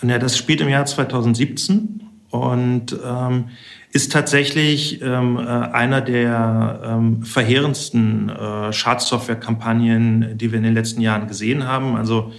Ja, 0.01 0.17
das 0.17 0.37
spielt 0.37 0.61
im 0.61 0.69
Jahr 0.69 0.85
2017 0.85 2.01
und 2.29 2.95
ähm, 3.03 3.49
ist 3.91 4.11
tatsächlich 4.11 5.01
ähm, 5.01 5.37
äh, 5.37 5.41
einer 5.41 6.01
der 6.01 6.81
ähm, 6.85 7.23
verheerendsten 7.23 8.29
äh, 8.29 8.71
Schadsoftware-Kampagnen, 8.71 10.37
die 10.37 10.51
wir 10.51 10.57
in 10.57 10.63
den 10.63 10.73
letzten 10.73 11.01
Jahren 11.01 11.27
gesehen 11.27 11.65
haben. 11.65 11.95
Also 11.95 12.31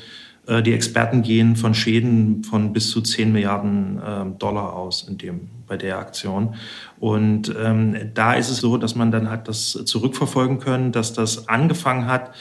die 0.50 0.72
Experten 0.72 1.22
gehen 1.22 1.56
von 1.56 1.74
Schäden 1.74 2.42
von 2.44 2.72
bis 2.72 2.90
zu 2.90 3.00
10 3.00 3.32
Milliarden 3.32 4.00
ähm, 4.04 4.38
Dollar 4.38 4.74
aus 4.74 5.06
in 5.08 5.16
dem, 5.18 5.48
bei 5.66 5.76
der 5.76 5.98
Aktion. 5.98 6.54
Und 6.98 7.54
ähm, 7.58 7.96
da 8.14 8.34
ist 8.34 8.50
es 8.50 8.58
so, 8.58 8.76
dass 8.76 8.94
man 8.94 9.10
dann 9.10 9.30
hat 9.30 9.48
das 9.48 9.70
zurückverfolgen 9.84 10.58
können, 10.58 10.92
dass 10.92 11.12
das 11.12 11.48
angefangen 11.48 12.06
hat 12.06 12.32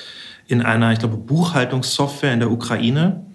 in 0.48 0.62
einer, 0.63 0.91
ich 0.91 1.00
glaube, 1.00 1.17
Buchhaltungssoftware 1.17 2.34
in 2.34 2.39
der 2.39 2.52
Ukraine 2.52 3.26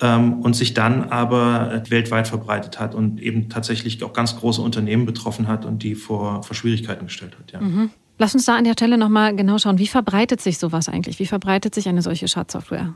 ähm, 0.00 0.40
und 0.42 0.54
sich 0.54 0.74
dann 0.74 1.10
aber 1.10 1.82
weltweit 1.88 2.28
verbreitet 2.28 2.78
hat 2.78 2.94
und 2.94 3.20
eben 3.20 3.48
tatsächlich 3.48 4.02
auch 4.04 4.12
ganz 4.12 4.36
große 4.36 4.62
Unternehmen 4.62 5.06
betroffen 5.06 5.48
hat 5.48 5.64
und 5.64 5.82
die 5.82 5.94
vor, 5.96 6.42
vor 6.42 6.54
Schwierigkeiten 6.54 7.06
gestellt 7.06 7.36
hat. 7.38 7.52
Ja. 7.52 7.60
Mhm. 7.60 7.90
Lass 8.18 8.34
uns 8.34 8.44
da 8.44 8.56
an 8.56 8.64
der 8.64 8.72
Stelle 8.72 8.96
nochmal 8.96 9.34
genau 9.34 9.58
schauen, 9.58 9.78
wie 9.78 9.88
verbreitet 9.88 10.40
sich 10.40 10.58
sowas 10.58 10.88
eigentlich? 10.88 11.18
Wie 11.18 11.26
verbreitet 11.26 11.74
sich 11.74 11.88
eine 11.88 12.00
solche 12.00 12.28
Schadsoftware? 12.28 12.94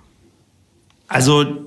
Also 1.10 1.66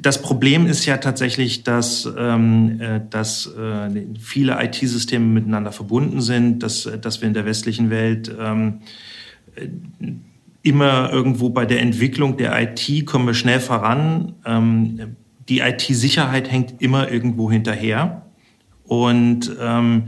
das 0.00 0.22
Problem 0.22 0.66
ist 0.66 0.86
ja 0.86 0.96
tatsächlich, 0.96 1.64
dass, 1.64 2.10
ähm, 2.16 2.80
äh, 2.80 3.00
dass 3.10 3.46
äh, 3.46 4.06
viele 4.18 4.56
IT-Systeme 4.64 5.26
miteinander 5.26 5.70
verbunden 5.70 6.22
sind, 6.22 6.62
dass, 6.62 6.88
dass 7.00 7.20
wir 7.20 7.28
in 7.28 7.34
der 7.34 7.44
westlichen 7.44 7.90
Welt 7.90 8.34
ähm, 8.40 8.80
äh, 9.54 9.68
immer 10.62 11.12
irgendwo 11.12 11.50
bei 11.50 11.66
der 11.66 11.82
Entwicklung 11.82 12.38
der 12.38 12.58
IT 12.58 13.04
kommen 13.04 13.26
wir 13.26 13.34
schnell 13.34 13.60
voran. 13.60 14.32
Ähm, 14.46 15.16
die 15.46 15.60
IT-Sicherheit 15.60 16.50
hängt 16.50 16.80
immer 16.80 17.12
irgendwo 17.12 17.52
hinterher. 17.52 18.22
Und 18.84 19.54
ähm, 19.60 20.04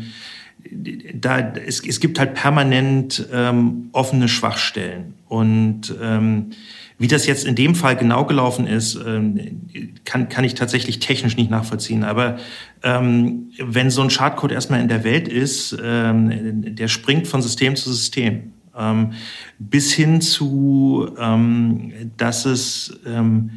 da, 1.15 1.41
es, 1.41 1.87
es 1.87 2.01
gibt 2.01 2.19
halt 2.19 2.33
permanent 2.33 3.29
ähm, 3.31 3.91
offene 3.93 4.29
Schwachstellen. 4.29 5.16
Und 5.29 5.95
ähm, 6.01 6.51
wie 6.99 7.09
das 7.09 7.27
jetzt 7.27 7.45
in 7.45 7.55
dem 7.55 7.75
Fall 7.75 7.97
genau 7.97 8.25
gelaufen 8.25 8.67
ist, 8.67 8.99
ähm, 9.07 9.69
kann, 10.05 10.29
kann 10.29 10.45
ich 10.45 10.55
tatsächlich 10.55 10.99
technisch 10.99 11.37
nicht 11.37 11.51
nachvollziehen. 11.51 12.05
Aber 12.05 12.37
ähm, 12.83 13.51
wenn 13.59 13.91
so 13.91 14.03
ein 14.03 14.11
Schadcode 14.11 14.53
erstmal 14.53 14.81
in 14.81 14.89
der 14.89 15.05
Welt 15.05 15.29
ist, 15.29 15.77
ähm, 15.83 16.75
der 16.75 16.89
springt 16.89 17.27
von 17.27 17.43
System 17.43 17.77
zu 17.77 17.93
System. 17.93 18.53
Ähm, 18.77 19.13
bis 19.59 19.93
hin 19.93 20.21
zu, 20.21 21.09
ähm, 21.19 21.93
dass 22.17 22.45
es, 22.45 22.99
ähm, 23.07 23.53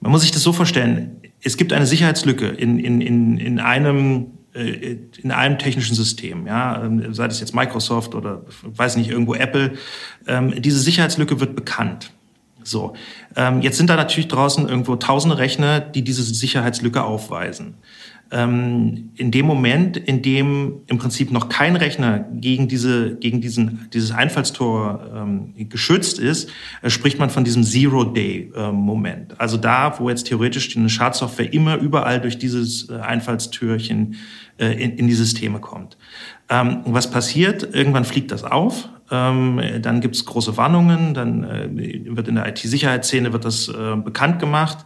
man 0.00 0.12
muss 0.12 0.22
sich 0.22 0.32
das 0.32 0.42
so 0.42 0.52
vorstellen, 0.52 1.16
es 1.44 1.56
gibt 1.56 1.72
eine 1.72 1.86
Sicherheitslücke 1.86 2.48
in, 2.48 2.78
in, 2.78 3.00
in, 3.00 3.38
in 3.38 3.60
einem 3.60 4.26
in 4.54 5.30
einem 5.30 5.58
technischen 5.58 5.94
System, 5.94 6.46
ja, 6.46 6.84
ähm, 6.84 7.14
sei 7.14 7.26
es 7.26 7.40
jetzt 7.40 7.54
Microsoft 7.54 8.14
oder 8.14 8.44
weiß 8.62 8.96
nicht 8.96 9.08
irgendwo 9.08 9.34
Apple, 9.34 9.74
ähm, 10.26 10.60
diese 10.60 10.78
Sicherheitslücke 10.78 11.40
wird 11.40 11.56
bekannt. 11.56 12.12
So, 12.62 12.94
ähm, 13.34 13.60
jetzt 13.62 13.78
sind 13.78 13.88
da 13.90 13.96
natürlich 13.96 14.28
draußen 14.28 14.68
irgendwo 14.68 14.96
tausende 14.96 15.38
Rechner, 15.38 15.80
die 15.80 16.04
diese 16.04 16.22
Sicherheitslücke 16.22 17.02
aufweisen 17.02 17.76
ähm, 18.32 19.10
in 19.16 19.30
dem 19.30 19.46
Moment, 19.46 19.98
in 19.98 20.22
dem 20.22 20.80
im 20.86 20.98
Prinzip 20.98 21.30
noch 21.30 21.50
kein 21.50 21.76
Rechner 21.76 22.26
gegen, 22.32 22.66
diese, 22.66 23.16
gegen 23.16 23.42
diesen, 23.42 23.90
dieses 23.92 24.10
Einfallstor 24.10 25.10
ähm, 25.14 25.54
geschützt 25.68 26.18
ist, 26.18 26.50
äh, 26.80 26.88
spricht 26.88 27.18
man 27.18 27.28
von 27.28 27.44
diesem 27.44 27.62
Zero-Day-Moment. 27.62 29.38
also 29.38 29.58
da, 29.58 29.98
wo 29.98 30.08
jetzt 30.08 30.26
theoretisch 30.26 30.74
eine 30.76 30.88
Schadsoftware 30.88 31.52
immer 31.52 31.76
überall 31.76 32.20
durch 32.20 32.38
dieses 32.38 32.88
äh, 32.88 32.94
Einfallstürchen 32.94 34.16
äh, 34.58 34.82
in, 34.82 34.96
in 34.96 35.06
die 35.06 35.14
Systeme 35.14 35.60
kommt. 35.60 35.98
Ähm, 36.48 36.80
was 36.86 37.10
passiert? 37.10 37.74
Irgendwann 37.74 38.06
fliegt 38.06 38.32
das 38.32 38.44
auf. 38.44 38.88
Ähm, 39.10 39.60
dann 39.82 40.00
gibt 40.00 40.16
es 40.16 40.24
große 40.24 40.56
Warnungen. 40.56 41.12
Dann 41.12 41.44
äh, 41.44 41.68
wird 42.16 42.28
in 42.28 42.36
der 42.36 42.48
IT-Sicherheitsszene 42.48 43.32
wird 43.34 43.44
das 43.44 43.68
äh, 43.68 43.96
bekannt 43.96 44.38
gemacht. 44.38 44.78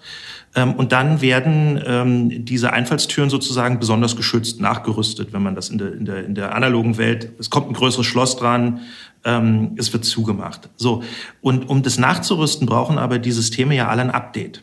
Ähm, 0.56 0.72
und 0.72 0.90
dann 0.90 1.20
werden 1.20 1.80
ähm, 1.86 2.44
diese 2.44 2.72
Einfallstüren 2.72 3.30
sozusagen 3.30 3.78
besonders 3.78 4.16
geschützt, 4.16 4.60
nachgerüstet, 4.60 5.32
wenn 5.32 5.42
man 5.42 5.54
das 5.54 5.68
in 5.68 5.78
der, 5.78 5.92
in 5.92 6.04
der, 6.06 6.24
in 6.24 6.34
der 6.34 6.54
analogen 6.54 6.96
Welt, 6.96 7.30
es 7.38 7.50
kommt 7.50 7.68
ein 7.68 7.74
größeres 7.74 8.06
Schloss 8.06 8.36
dran, 8.36 8.80
ähm, 9.24 9.72
es 9.76 9.92
wird 9.92 10.06
zugemacht. 10.06 10.70
So. 10.76 11.02
Und 11.42 11.68
um 11.68 11.82
das 11.82 11.98
nachzurüsten, 11.98 12.66
brauchen 12.66 12.96
aber 12.96 13.18
die 13.18 13.32
Systeme 13.32 13.76
ja 13.76 13.88
alle 13.88 14.02
ein 14.02 14.10
Update. 14.10 14.62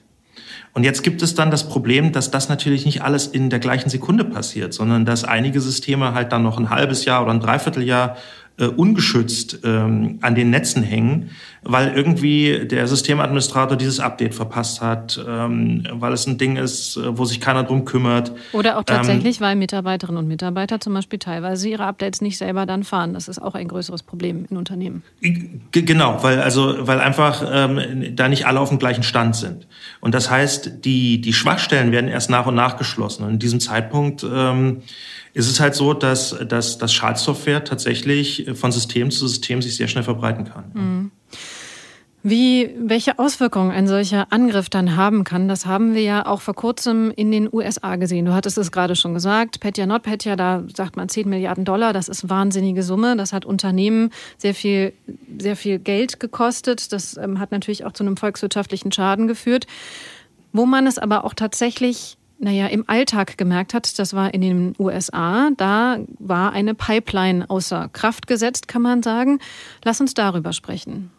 Und 0.74 0.84
jetzt 0.84 1.04
gibt 1.04 1.22
es 1.22 1.36
dann 1.36 1.52
das 1.52 1.70
Problem, 1.70 2.12
dass 2.12 2.32
das 2.32 2.50
natürlich 2.50 2.84
nicht 2.86 3.04
alles 3.04 3.28
in 3.28 3.52
der 3.52 3.60
gleichen 3.60 3.92
Sekunde 3.92 4.24
passiert, 4.24 4.74
sondern 4.74 5.06
dass 5.06 5.24
einige 5.24 5.62
Systeme 5.62 6.16
halt 6.16 6.32
dann 6.32 6.42
noch 6.42 6.58
ein 6.58 6.72
halbes 6.72 7.06
Jahr 7.06 7.22
oder 7.22 7.32
ein 7.32 7.40
Dreivierteljahr 7.40 8.18
äh, 8.58 8.66
ungeschützt 8.66 9.60
ähm, 9.64 10.20
an 10.22 10.36
den 10.36 10.52
Netzen 10.52 10.84
hängen, 10.84 11.32
weil 11.64 11.94
irgendwie 11.94 12.68
der 12.68 12.88
Systemadministrator 12.88 13.78
dieses 13.78 14.00
Update 14.00 14.36
verpasst 14.36 14.80
hat, 14.80 15.20
ähm, 15.28 15.88
weil 15.92 16.14
es 16.14 16.28
ein 16.28 16.38
Ding 16.38 16.58
ist, 16.58 16.98
äh, 16.98 17.18
wo 17.18 17.26
sich 17.26 17.40
keiner 17.40 17.64
drum 17.64 17.84
kümmert. 17.84 18.32
Oder 18.52 18.76
auch 18.76 18.82
ähm, 18.82 18.98
tatsächlich, 18.98 19.38
ähm, 19.38 19.48
weil 19.48 19.56
Mitarbeiterinnen 19.56 20.20
und 20.20 20.28
Mitarbeiter 20.28 20.80
zum 20.80 20.94
Beispiel 20.94 21.18
teilweise 21.18 21.68
ihre 21.68 21.86
Updates 21.86 22.22
nicht 22.22 22.38
selber 22.38 22.68
dann 22.68 22.84
fahren. 22.84 23.14
Das 23.14 23.28
ist 23.28 23.42
auch 23.42 23.56
ein 23.56 23.68
größeres 23.68 24.04
Problem 24.04 24.46
in 24.48 24.58
Unternehmen. 24.58 25.02
Genau, 25.72 26.22
weil 26.22 26.40
also 26.40 26.88
weil 26.88 27.00
einfach 27.00 27.44
ähm, 27.52 28.16
da 28.16 28.30
nicht 28.30 28.46
alle 28.46 28.60
auf 28.60 28.70
dem 28.70 28.78
gleichen 28.78 29.04
Stand 29.04 29.36
sind. 29.36 29.68
Und 30.00 30.14
das 30.14 30.30
heißt, 30.30 30.86
die 30.86 31.22
die 31.22 31.34
Schwachstellen 31.34 31.92
werden 31.92 32.08
erst 32.08 32.30
nach 32.30 32.46
und 32.46 32.54
nach 32.54 32.78
geschlossen. 32.78 33.24
Und 33.24 33.32
in 33.32 33.40
diesem 33.40 33.60
Zeitpunkt 33.60 34.24
ähm, 34.24 34.84
ist 35.34 35.50
es 35.50 35.60
halt 35.60 35.76
so, 35.76 35.94
dass, 35.94 36.36
dass, 36.48 36.78
dass 36.78 36.94
Schadsoftware 36.94 37.64
tatsächlich 37.64 38.50
von 38.54 38.72
System 38.72 39.12
zu 39.12 39.28
System 39.28 39.62
sich 39.62 39.76
sehr 39.76 39.88
schnell 39.88 40.04
verbreiten 40.04 40.46
kann. 40.46 40.66
Mhm. 40.74 41.12
Wie, 42.26 42.74
welche 42.80 43.20
Auswirkungen 43.20 43.72
ein 43.72 43.86
solcher 43.86 44.32
Angriff 44.32 44.70
dann 44.70 44.96
haben 44.96 45.26
kann, 45.26 45.50
das 45.50 45.66
haben 45.66 45.94
wir 45.94 46.04
ja 46.04 46.26
auch 46.26 46.40
vor 46.40 46.54
kurzem 46.54 47.12
in 47.14 47.32
den 47.32 47.50
USA 47.52 47.98
gesehen. 47.98 48.24
Du 48.26 48.34
hattest 48.34 48.58
es 48.58 48.72
gerade 48.72 48.96
schon 48.96 49.14
gesagt, 49.14 49.60
Petya 49.60 49.86
NotPetya, 49.86 50.38
da 50.38 50.64
sagt 50.74 50.96
man 50.96 51.10
10 51.10 51.28
Milliarden 51.28 51.66
Dollar, 51.66 51.92
das 51.92 52.08
ist 52.08 52.30
wahnsinnige 52.30 52.82
Summe. 52.82 53.18
Das 53.18 53.34
hat 53.34 53.44
Unternehmen 53.44 54.10
sehr 54.38 54.54
viel, 54.54 54.94
sehr 55.38 55.58
viel 55.58 55.80
Geld 55.80 56.22
gekostet. 56.22 56.94
Das 56.94 57.18
ähm, 57.18 57.42
hat 57.42 57.52
natürlich 57.52 57.84
auch 57.84 57.92
zu 57.92 58.06
einem 58.06 58.16
volkswirtschaftlichen 58.16 58.94
Schaden 58.94 59.28
geführt. 59.28 59.68
Wo 60.54 60.66
man 60.66 60.88
es 60.88 60.98
aber 60.98 61.26
auch 61.26 61.34
tatsächlich 61.34 62.16
naja, 62.44 62.68
im 62.68 62.84
Alltag 62.88 63.38
gemerkt 63.38 63.74
hat, 63.74 63.98
das 63.98 64.14
war 64.14 64.34
in 64.34 64.42
den 64.42 64.76
USA, 64.78 65.50
da 65.56 65.98
war 66.20 66.52
eine 66.52 66.76
Pipeline 66.76 67.50
außer 67.50 67.90
Kraft 67.94 68.28
gesetzt, 68.28 68.68
kann 68.68 68.82
man 68.82 69.02
sagen. 69.02 69.40
Lass 69.84 70.02
uns 70.02 70.14
darüber 70.14 70.52
sprechen. 70.52 71.10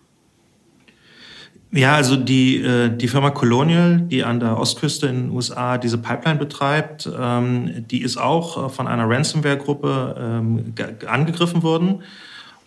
Ja, 1.72 1.96
also 1.96 2.14
die, 2.14 2.58
äh, 2.58 2.94
die 2.94 3.08
Firma 3.08 3.30
Colonial, 3.30 4.02
die 4.02 4.22
an 4.22 4.38
der 4.38 4.58
Ostküste 4.58 5.08
in 5.08 5.24
den 5.24 5.30
USA 5.30 5.76
diese 5.76 5.98
Pipeline 5.98 6.38
betreibt, 6.38 7.10
ähm, 7.18 7.84
die 7.88 8.02
ist 8.02 8.16
auch 8.16 8.66
äh, 8.66 8.68
von 8.68 8.86
einer 8.86 9.08
Ransomware-Gruppe 9.08 10.14
ähm, 10.16 10.74
angegriffen 11.08 11.64
worden. 11.64 12.02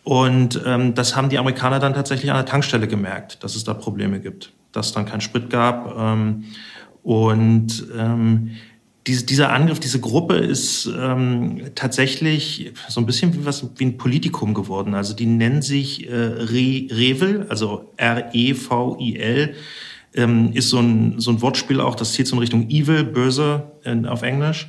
Und 0.03 0.61
ähm, 0.65 0.93
das 0.93 1.15
haben 1.15 1.29
die 1.29 1.37
Amerikaner 1.37 1.79
dann 1.79 1.93
tatsächlich 1.93 2.31
an 2.31 2.37
der 2.37 2.45
Tankstelle 2.45 2.87
gemerkt, 2.87 3.43
dass 3.43 3.55
es 3.55 3.63
da 3.63 3.73
Probleme 3.73 4.19
gibt, 4.19 4.51
dass 4.73 4.87
es 4.87 4.93
dann 4.93 5.05
keinen 5.05 5.21
Sprit 5.21 5.49
gab. 5.49 5.95
Und 7.07 7.87
ähm, 7.97 8.49
diese, 9.07 9.25
dieser 9.25 9.53
Angriff, 9.53 9.79
diese 9.79 10.01
Gruppe 10.01 10.35
ist 10.35 10.91
ähm, 10.93 11.61
tatsächlich 11.73 12.73
so 12.89 12.99
ein 12.99 13.05
bisschen 13.05 13.33
wie 13.33 13.45
was 13.45 13.65
wie 13.77 13.85
ein 13.85 13.97
Politikum 13.97 14.53
geworden. 14.53 14.93
Also 14.93 15.13
die 15.13 15.25
nennen 15.25 15.61
sich 15.61 16.09
äh, 16.09 16.13
Re 16.13 16.85
Revel, 16.91 17.45
also 17.47 17.93
R-E-V-I-L, 17.95 19.53
ähm, 20.15 20.51
ist 20.51 20.67
so 20.67 20.79
ein, 20.79 21.17
so 21.21 21.31
ein 21.31 21.41
Wortspiel 21.41 21.79
auch, 21.79 21.95
das 21.95 22.11
zielt 22.11 22.27
so 22.27 22.35
in 22.35 22.39
Richtung 22.39 22.69
Evil, 22.69 23.05
böse 23.05 23.71
in, 23.85 24.05
auf 24.05 24.21
Englisch. 24.21 24.67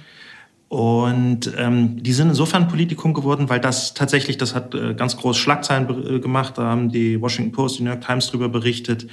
Und 0.69 1.53
ähm, 1.59 2.01
die 2.01 2.13
sind 2.13 2.29
insofern 2.29 2.69
Politikum 2.69 3.15
geworden, 3.15 3.49
weil 3.49 3.59
das 3.59 3.95
tatsächlich, 3.95 4.39
das 4.39 4.55
hat 4.55 4.77
äh, 4.77 4.95
ganz 4.95 5.17
groß 5.17 5.37
Schlagzeilen 5.37 5.89
äh, 6.07 6.21
gemacht, 6.21 6.57
da 6.57 6.67
haben 6.67 6.93
die 6.93 7.21
Washington 7.21 7.51
Post, 7.51 7.81
die 7.81 7.83
New 7.83 7.91
York 7.91 8.07
Times 8.07 8.31
drüber 8.31 8.49
berichtet. 8.49 9.09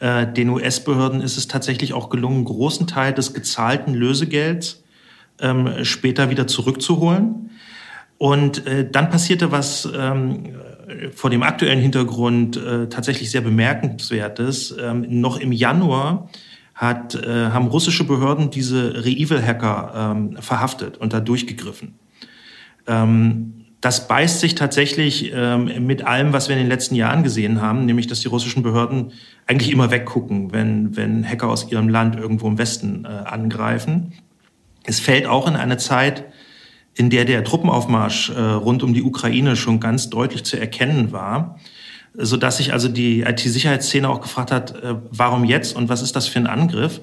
Äh, 0.00 0.32
den 0.32 0.48
US-Behörden 0.50 1.20
ist 1.20 1.36
es 1.36 1.48
tatsächlich 1.48 1.92
auch 1.92 2.10
gelungen, 2.10 2.36
einen 2.36 2.44
großen 2.44 2.86
Teil 2.86 3.12
des 3.12 3.34
gezahlten 3.34 3.94
Lösegelds 3.94 4.82
ähm, 5.40 5.84
später 5.84 6.30
wieder 6.30 6.46
zurückzuholen. 6.46 7.50
Und 8.18 8.66
äh, 8.66 8.88
dann 8.90 9.10
passierte 9.10 9.52
was 9.52 9.88
ähm, 9.96 10.56
vor 11.14 11.30
dem 11.30 11.42
aktuellen 11.42 11.80
Hintergrund 11.80 12.56
äh, 12.56 12.88
tatsächlich 12.88 13.30
sehr 13.30 13.40
bemerkenswertes. 13.40 14.74
Ähm, 14.80 15.06
noch 15.20 15.38
im 15.38 15.52
Januar 15.52 16.28
hat, 16.74 17.14
äh, 17.14 17.50
haben 17.50 17.66
russische 17.66 18.04
Behörden 18.04 18.50
diese 18.50 19.04
Re-Evil-Hacker 19.04 20.14
ähm, 20.16 20.36
verhaftet 20.40 20.96
und 20.96 21.12
da 21.12 21.20
durchgegriffen. 21.20 21.98
Ähm, 22.86 23.57
das 23.80 24.08
beißt 24.08 24.40
sich 24.40 24.54
tatsächlich 24.56 25.32
ähm, 25.32 25.86
mit 25.86 26.04
allem, 26.04 26.32
was 26.32 26.48
wir 26.48 26.56
in 26.56 26.62
den 26.62 26.68
letzten 26.68 26.96
Jahren 26.96 27.22
gesehen 27.22 27.60
haben, 27.60 27.86
nämlich 27.86 28.08
dass 28.08 28.20
die 28.20 28.28
russischen 28.28 28.62
Behörden 28.62 29.12
eigentlich 29.46 29.70
immer 29.70 29.90
weggucken, 29.90 30.52
wenn, 30.52 30.96
wenn 30.96 31.28
Hacker 31.28 31.48
aus 31.48 31.70
ihrem 31.70 31.88
Land 31.88 32.16
irgendwo 32.16 32.48
im 32.48 32.58
Westen 32.58 33.04
äh, 33.04 33.08
angreifen. 33.08 34.14
Es 34.84 34.98
fällt 34.98 35.26
auch 35.26 35.46
in 35.46 35.54
eine 35.54 35.76
Zeit, 35.76 36.24
in 36.94 37.10
der 37.10 37.24
der 37.24 37.44
Truppenaufmarsch 37.44 38.30
äh, 38.30 38.40
rund 38.40 38.82
um 38.82 38.94
die 38.94 39.02
Ukraine 39.02 39.54
schon 39.54 39.78
ganz 39.78 40.10
deutlich 40.10 40.44
zu 40.44 40.58
erkennen 40.58 41.12
war, 41.12 41.60
so 42.14 42.36
dass 42.36 42.56
sich 42.56 42.72
also 42.72 42.88
die 42.88 43.20
IT-Sicherheitsszene 43.20 44.08
auch 44.08 44.20
gefragt 44.20 44.50
hat, 44.50 44.82
äh, 44.82 44.96
warum 45.12 45.44
jetzt 45.44 45.76
und 45.76 45.88
was 45.88 46.02
ist 46.02 46.16
das 46.16 46.26
für 46.26 46.40
ein 46.40 46.48
Angriff, 46.48 47.00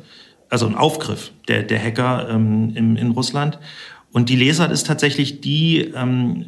also 0.50 0.68
ein 0.68 0.76
Aufgriff 0.76 1.32
der, 1.48 1.64
der 1.64 1.82
Hacker 1.82 2.28
ähm, 2.30 2.74
im, 2.76 2.98
in 2.98 3.12
Russland. 3.12 3.60
Und 4.16 4.30
die 4.30 4.38
Lesart 4.38 4.72
ist 4.72 4.88
tatsächlich 4.88 5.42
die, 5.42 5.92
ähm, 5.94 6.46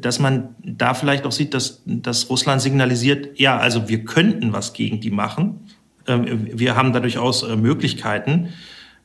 dass 0.00 0.20
man 0.20 0.54
da 0.64 0.94
vielleicht 0.94 1.26
auch 1.26 1.32
sieht, 1.32 1.52
dass, 1.52 1.82
dass 1.84 2.30
Russland 2.30 2.62
signalisiert, 2.62 3.38
ja, 3.38 3.58
also 3.58 3.90
wir 3.90 4.06
könnten 4.06 4.54
was 4.54 4.72
gegen 4.72 5.02
die 5.02 5.10
machen. 5.10 5.60
Ähm, 6.06 6.48
wir 6.54 6.76
haben 6.76 6.94
da 6.94 7.00
durchaus 7.00 7.42
äh, 7.42 7.56
Möglichkeiten. 7.56 8.54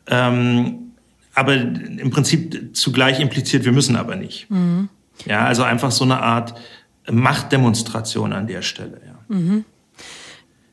Ähm, 0.07 0.93
aber 1.33 1.55
im 1.55 2.09
Prinzip 2.09 2.73
zugleich 2.73 3.19
impliziert, 3.19 3.65
wir 3.65 3.73
müssen 3.73 3.97
aber 3.97 4.15
nicht. 4.15 4.49
Mhm. 4.49 4.87
Ja, 5.25 5.43
also 5.43 5.63
einfach 5.63 5.91
so 5.91 6.05
eine 6.05 6.21
Art 6.21 6.53
Machtdemonstration 7.11 8.31
an 8.31 8.47
der 8.47 8.61
Stelle. 8.61 9.01
Ja. 9.05 9.35
Mhm. 9.35 9.65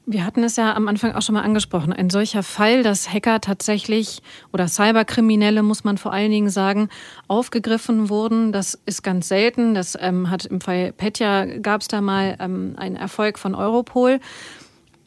Wir 0.04 0.26
hatten 0.26 0.42
es 0.42 0.56
ja 0.56 0.74
am 0.74 0.88
Anfang 0.88 1.12
auch 1.12 1.22
schon 1.22 1.34
mal 1.34 1.42
angesprochen. 1.42 1.92
Ein 1.92 2.10
solcher 2.10 2.42
Fall, 2.42 2.82
dass 2.82 3.12
Hacker 3.12 3.40
tatsächlich 3.40 4.20
oder 4.52 4.66
Cyberkriminelle, 4.66 5.62
muss 5.62 5.84
man 5.84 5.96
vor 5.96 6.12
allen 6.12 6.32
Dingen 6.32 6.50
sagen, 6.50 6.88
aufgegriffen 7.28 8.08
wurden, 8.08 8.50
das 8.50 8.80
ist 8.84 9.02
ganz 9.02 9.28
selten. 9.28 9.74
Das 9.74 9.96
ähm, 10.00 10.28
hat 10.28 10.44
im 10.44 10.60
Fall 10.60 10.92
Petja 10.92 11.44
gab 11.58 11.82
es 11.82 11.88
da 11.88 12.00
mal 12.00 12.36
ähm, 12.40 12.74
einen 12.76 12.96
Erfolg 12.96 13.38
von 13.38 13.54
Europol. 13.54 14.18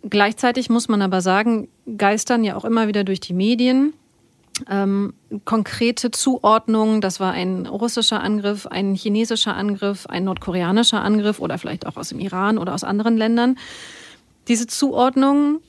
Gleichzeitig 0.09 0.69
muss 0.69 0.87
man 0.87 1.01
aber 1.01 1.19
sagen, 1.19 1.67
geistern 1.97 2.45
ja 2.45 2.55
auch 2.55 2.63
immer 2.63 2.87
wieder 2.87 3.03
durch 3.03 3.19
die 3.19 3.33
Medien. 3.33 3.93
Ähm, 4.69 5.13
konkrete 5.43 6.11
Zuordnungen, 6.11 7.01
das 7.01 7.19
war 7.19 7.33
ein 7.33 7.65
russischer 7.65 8.23
Angriff, 8.23 8.65
ein 8.65 8.95
chinesischer 8.95 9.57
Angriff, 9.57 10.05
ein 10.05 10.23
nordkoreanischer 10.23 11.01
Angriff 11.01 11.41
oder 11.41 11.57
vielleicht 11.57 11.85
auch 11.85 11.97
aus 11.97 12.09
dem 12.09 12.19
Iran 12.19 12.57
oder 12.57 12.73
aus 12.73 12.85
anderen 12.85 13.17
Ländern. 13.17 13.57
Diese 14.47 14.67
Zuordnung 14.67 15.59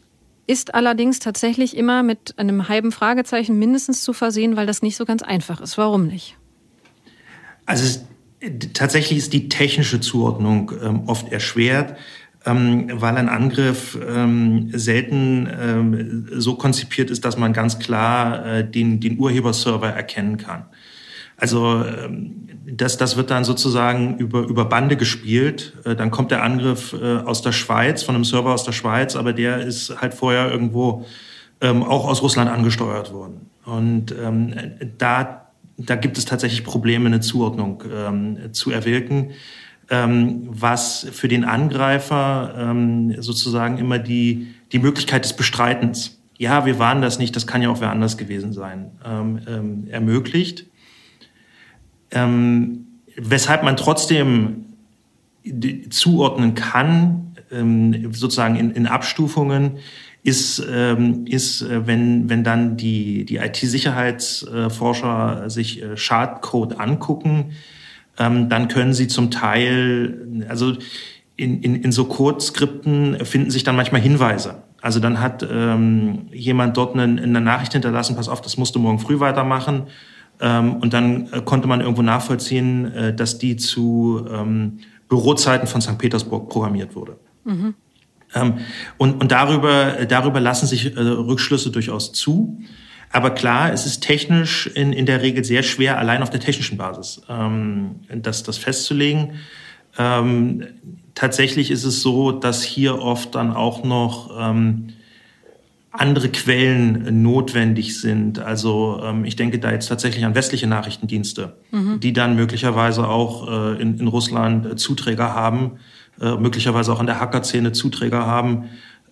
ist 0.46 0.74
allerdings 0.74 1.18
tatsächlich 1.18 1.76
immer 1.76 2.02
mit 2.02 2.38
einem 2.38 2.68
halben 2.68 2.92
Fragezeichen 2.92 3.58
mindestens 3.58 4.02
zu 4.02 4.12
versehen, 4.12 4.56
weil 4.56 4.66
das 4.66 4.82
nicht 4.82 4.96
so 4.96 5.04
ganz 5.04 5.22
einfach 5.22 5.60
ist. 5.60 5.76
Warum 5.76 6.06
nicht? 6.06 6.36
Also 7.64 8.00
Tatsächlich 8.74 9.18
ist 9.18 9.32
die 9.32 9.48
technische 9.48 10.00
Zuordnung 10.00 10.72
ähm, 10.82 11.02
oft 11.06 11.32
erschwert, 11.32 11.96
ähm, 12.44 12.88
weil 12.92 13.16
ein 13.16 13.28
Angriff 13.28 13.98
ähm, 14.06 14.70
selten 14.72 15.48
ähm, 15.58 16.28
so 16.30 16.54
konzipiert 16.56 17.10
ist, 17.10 17.24
dass 17.24 17.38
man 17.38 17.54
ganz 17.54 17.78
klar 17.78 18.44
äh, 18.46 18.70
den, 18.70 19.00
den 19.00 19.18
Urheberserver 19.18 19.88
erkennen 19.88 20.36
kann. 20.36 20.66
Also 21.36 21.84
ähm, 21.84 22.48
das, 22.66 22.96
das 22.96 23.16
wird 23.16 23.30
dann 23.30 23.44
sozusagen 23.44 24.16
über, 24.18 24.40
über 24.40 24.64
Bande 24.64 24.96
gespielt. 24.96 25.74
Äh, 25.84 25.94
dann 25.94 26.10
kommt 26.10 26.30
der 26.30 26.42
Angriff 26.42 26.94
äh, 26.94 27.18
aus 27.18 27.42
der 27.42 27.52
Schweiz, 27.52 28.02
von 28.02 28.14
einem 28.14 28.24
Server 28.24 28.52
aus 28.52 28.64
der 28.64 28.72
Schweiz, 28.72 29.16
aber 29.16 29.32
der 29.32 29.60
ist 29.60 30.00
halt 30.00 30.14
vorher 30.14 30.50
irgendwo 30.50 31.04
ähm, 31.60 31.82
auch 31.82 32.06
aus 32.06 32.22
Russland 32.22 32.50
angesteuert 32.50 33.12
worden. 33.12 33.50
Und 33.64 34.12
ähm, 34.12 34.54
da, 34.98 35.48
da 35.76 35.96
gibt 35.96 36.18
es 36.18 36.24
tatsächlich 36.24 36.64
Probleme, 36.64 37.06
eine 37.06 37.20
Zuordnung 37.20 37.82
zu 38.52 38.70
erwirken, 38.70 39.32
was 39.88 41.06
für 41.10 41.26
den 41.26 41.44
Angreifer 41.44 42.74
sozusagen 43.18 43.78
immer 43.78 43.98
die, 43.98 44.54
die 44.70 44.78
Möglichkeit 44.78 45.24
des 45.24 45.34
Bestreitens, 45.34 46.16
ja, 46.38 46.64
wir 46.64 46.78
waren 46.78 47.02
das 47.02 47.18
nicht, 47.18 47.34
das 47.34 47.46
kann 47.46 47.62
ja 47.62 47.70
auch 47.70 47.80
wer 47.80 47.90
anders 47.90 48.16
gewesen 48.16 48.52
sein, 48.52 48.92
ähm, 49.04 49.40
ähm, 49.48 49.88
ermöglicht 49.90 50.66
ähm, 52.10 52.86
weshalb 53.16 53.62
man 53.62 53.76
trotzdem 53.76 54.64
zuordnen 55.90 56.54
kann, 56.54 57.36
ähm, 57.52 58.12
sozusagen 58.12 58.56
in, 58.56 58.72
in 58.72 58.86
Abstufungen, 58.86 59.78
ist, 60.22 60.64
ähm, 60.68 61.26
ist 61.26 61.62
äh, 61.62 61.86
wenn, 61.86 62.28
wenn 62.28 62.42
dann 62.42 62.76
die, 62.76 63.24
die 63.24 63.36
IT-Sicherheitsforscher 63.36 65.48
sich 65.48 65.80
äh, 65.80 65.96
Schadcode 65.96 66.80
angucken, 66.80 67.52
ähm, 68.18 68.48
dann 68.48 68.66
können 68.66 68.92
sie 68.92 69.06
zum 69.06 69.30
Teil, 69.30 70.44
also 70.48 70.72
in, 71.36 71.62
in, 71.62 71.76
in 71.76 71.92
so 71.92 72.06
Codeskripten 72.06 73.24
finden 73.24 73.52
sich 73.52 73.62
dann 73.62 73.76
manchmal 73.76 74.00
Hinweise. 74.00 74.64
Also 74.80 74.98
dann 74.98 75.20
hat 75.20 75.46
ähm, 75.48 76.26
jemand 76.32 76.76
dort 76.76 76.94
eine, 76.94 77.22
eine 77.22 77.40
Nachricht 77.40 77.72
hinterlassen, 77.72 78.16
pass 78.16 78.28
auf, 78.28 78.40
das 78.40 78.56
musst 78.56 78.74
du 78.74 78.80
morgen 78.80 78.98
früh 78.98 79.20
weitermachen. 79.20 79.84
Ähm, 80.40 80.76
und 80.76 80.92
dann 80.92 81.32
äh, 81.32 81.40
konnte 81.42 81.68
man 81.68 81.80
irgendwo 81.80 82.02
nachvollziehen, 82.02 82.92
äh, 82.92 83.14
dass 83.14 83.38
die 83.38 83.56
zu 83.56 84.26
ähm, 84.30 84.78
Bürozeiten 85.08 85.66
von 85.66 85.80
St. 85.80 85.98
Petersburg 85.98 86.48
programmiert 86.48 86.94
wurde. 86.94 87.16
Mhm. 87.44 87.74
Ähm, 88.34 88.54
und, 88.98 89.20
und 89.20 89.32
darüber, 89.32 90.04
darüber 90.06 90.40
lassen 90.40 90.66
sich 90.66 90.96
äh, 90.96 91.00
Rückschlüsse 91.00 91.70
durchaus 91.70 92.12
zu. 92.12 92.60
Aber 93.12 93.30
klar, 93.30 93.72
es 93.72 93.86
ist 93.86 94.00
technisch 94.00 94.66
in, 94.66 94.92
in 94.92 95.06
der 95.06 95.22
Regel 95.22 95.44
sehr 95.44 95.62
schwer, 95.62 95.98
allein 95.98 96.22
auf 96.22 96.30
der 96.30 96.40
technischen 96.40 96.76
Basis 96.76 97.22
ähm, 97.28 98.00
das, 98.08 98.42
das 98.42 98.58
festzulegen. 98.58 99.34
Ähm, 99.96 100.66
tatsächlich 101.14 101.70
ist 101.70 101.84
es 101.84 102.02
so, 102.02 102.32
dass 102.32 102.62
hier 102.62 102.98
oft 103.00 103.34
dann 103.34 103.54
auch 103.54 103.84
noch 103.84 104.30
ähm, 104.38 104.88
andere 106.00 106.28
Quellen 106.28 107.22
notwendig 107.22 108.00
sind. 108.00 108.38
Also 108.38 109.00
ähm, 109.02 109.24
ich 109.24 109.36
denke 109.36 109.58
da 109.58 109.70
jetzt 109.70 109.88
tatsächlich 109.88 110.24
an 110.24 110.34
westliche 110.34 110.66
Nachrichtendienste, 110.66 111.56
mhm. 111.70 112.00
die 112.00 112.12
dann 112.12 112.36
möglicherweise 112.36 113.08
auch 113.08 113.48
äh, 113.48 113.80
in, 113.80 113.98
in 113.98 114.06
Russland 114.08 114.66
äh, 114.66 114.76
Zuträger 114.76 115.34
haben, 115.34 115.72
äh, 116.20 116.36
möglicherweise 116.36 116.92
auch 116.92 117.00
an 117.00 117.06
der 117.06 117.20
Hackerszene 117.20 117.72
Zuträger 117.72 118.26
haben 118.26 118.64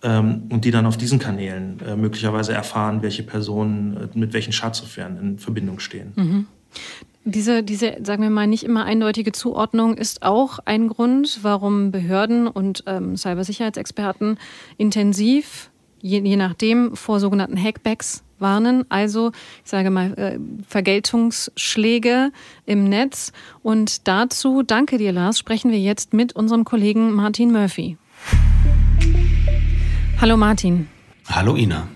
ähm, 0.03 0.43
und 0.51 0.65
die 0.65 0.71
dann 0.71 0.85
auf 0.85 0.97
diesen 0.97 1.19
Kanälen 1.19 1.79
äh, 1.85 1.95
möglicherweise 1.95 2.53
erfahren, 2.53 3.01
welche 3.01 3.23
Personen 3.23 3.97
äh, 3.97 4.17
mit 4.17 4.33
welchen 4.33 4.53
Schadsoftwaren 4.53 5.17
in 5.17 5.39
Verbindung 5.39 5.79
stehen. 5.79 6.13
Mhm. 6.15 6.47
Diese, 7.27 7.63
diese, 7.63 7.97
sagen 8.03 8.21
wir 8.21 8.29
mal, 8.29 8.45
nicht 8.45 8.63
immer 8.63 8.85
eindeutige 8.85 9.31
Zuordnung 9.31 9.97
ist 9.97 10.21
auch 10.21 10.59
ein 10.65 10.87
Grund, 10.87 11.39
warum 11.41 11.89
Behörden 11.89 12.47
und 12.47 12.83
ähm, 12.85 13.17
Cybersicherheitsexperten 13.17 14.37
intensiv 14.77 15.71
je, 16.05 16.21
je 16.21 16.35
nachdem 16.35 16.95
vor 16.95 17.19
sogenannten 17.19 17.61
Hackbacks 17.61 18.23
warnen, 18.37 18.85
also 18.89 19.31
ich 19.63 19.69
sage 19.69 19.89
mal 19.89 20.13
äh, 20.13 20.39
Vergeltungsschläge 20.67 22.31
im 22.65 22.83
Netz. 22.83 23.31
Und 23.63 24.07
dazu, 24.07 24.61
danke 24.61 24.97
dir 24.97 25.11
Lars, 25.11 25.39
sprechen 25.39 25.71
wir 25.71 25.79
jetzt 25.79 26.13
mit 26.13 26.35
unserem 26.35 26.63
Kollegen 26.63 27.11
Martin 27.11 27.51
Murphy. 27.51 27.97
Hallo 30.21 30.37
Martin. 30.37 30.87
Hallo 31.27 31.55
Ina. 31.55 31.87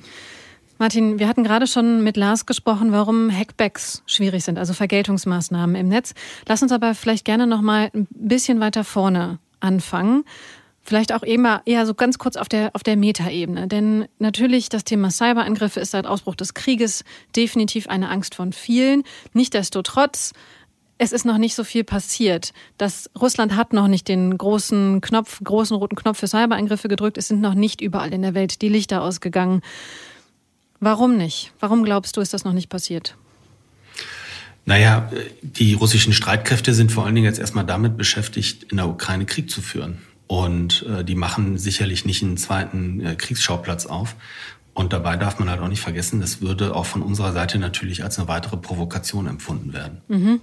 Martin, 0.80 1.20
wir 1.20 1.28
hatten 1.28 1.44
gerade 1.44 1.68
schon 1.68 2.04
mit 2.04 2.16
Lars 2.16 2.46
gesprochen, 2.46 2.92
warum 2.94 3.30
Hackbacks 3.30 4.02
schwierig 4.06 4.44
sind, 4.46 4.58
also 4.58 4.74
Vergeltungsmaßnahmen 4.74 5.76
im 5.76 5.90
Netz. 5.90 6.14
Lass 6.48 6.64
uns 6.64 6.72
aber 6.72 6.96
vielleicht 6.96 7.26
gerne 7.26 7.48
noch 7.48 7.62
mal 7.62 7.92
ein 7.94 8.08
bisschen 8.12 8.62
weiter 8.62 8.86
vorne 8.86 9.40
anfangen. 9.60 10.24
Vielleicht 10.90 11.14
auch 11.14 11.22
immer 11.22 11.62
eher 11.66 11.86
so 11.86 11.94
ganz 11.94 12.18
kurz 12.18 12.36
auf 12.36 12.50
der, 12.50 12.72
auf 12.74 12.82
der 12.82 12.98
Metaebene. 12.98 13.68
Denn 13.68 14.08
natürlich 14.18 14.70
das 14.70 14.86
Thema 14.86 15.12
Cyberangriffe 15.12 15.80
ist 15.80 15.92
seit 15.92 16.08
Ausbruch 16.08 16.34
des 16.34 16.56
Krieges 16.56 17.04
definitiv 17.36 17.88
eine 17.88 18.10
Angst 18.10 18.34
von 18.34 18.54
vielen. 18.54 19.04
Nichtsdestotrotz, 19.34 20.34
es 20.98 21.12
ist 21.12 21.28
noch 21.28 21.38
nicht 21.38 21.54
so 21.54 21.64
viel 21.64 21.84
passiert. 21.84 22.54
Das 22.80 23.08
Russland 23.22 23.56
hat 23.56 23.72
noch 23.72 23.88
nicht 23.88 24.08
den 24.08 24.36
großen 24.36 25.00
Knopf, 25.02 25.40
großen 25.44 25.78
roten 25.78 25.96
Knopf 25.96 26.18
für 26.18 26.28
Cyberangriffe 26.28 26.88
gedrückt. 26.88 27.20
Es 27.20 27.28
sind 27.28 27.40
noch 27.40 27.54
nicht 27.54 27.82
überall 27.82 28.12
in 28.12 28.24
der 28.24 28.34
Welt 28.34 28.64
die 28.64 28.70
Lichter 28.70 29.04
ausgegangen. 29.04 29.62
Warum 30.80 31.18
nicht? 31.18 31.52
Warum 31.60 31.84
glaubst 31.84 32.18
du, 32.18 32.22
ist 32.22 32.34
das 32.34 32.46
noch 32.46 32.54
nicht 32.54 32.70
passiert? 32.70 33.16
Naja, 34.66 35.12
die 35.44 35.76
russischen 35.76 36.14
Streitkräfte 36.14 36.74
sind 36.74 36.92
vor 36.92 37.06
allen 37.06 37.14
Dingen 37.14 37.26
jetzt 37.26 37.40
erstmal 37.40 37.66
damit 37.68 37.96
beschäftigt, 37.96 38.64
in 38.72 38.78
der 38.78 38.90
Ukraine 38.90 39.28
Krieg 39.28 39.52
zu 39.52 39.62
führen. 39.62 40.00
Und 40.30 40.86
äh, 40.86 41.04
die 41.04 41.16
machen 41.16 41.58
sicherlich 41.58 42.06
nicht 42.06 42.22
einen 42.22 42.38
zweiten 42.38 43.02
äh, 43.04 43.16
Kriegsschauplatz 43.16 43.88
auf. 43.88 44.16
Und 44.76 44.94
dabei 44.94 45.18
darf 45.18 45.40
man 45.40 45.50
halt 45.50 45.60
auch 45.60 45.68
nicht 45.68 45.82
vergessen, 45.82 46.22
das 46.22 46.40
würde 46.40 46.76
auch 46.76 46.86
von 46.86 47.02
unserer 47.02 47.32
Seite 47.32 47.58
natürlich 47.58 48.04
als 48.04 48.20
eine 48.20 48.28
weitere 48.28 48.56
Provokation 48.56 49.26
empfunden 49.26 49.74
werden. 49.74 50.02
Mhm. 50.08 50.42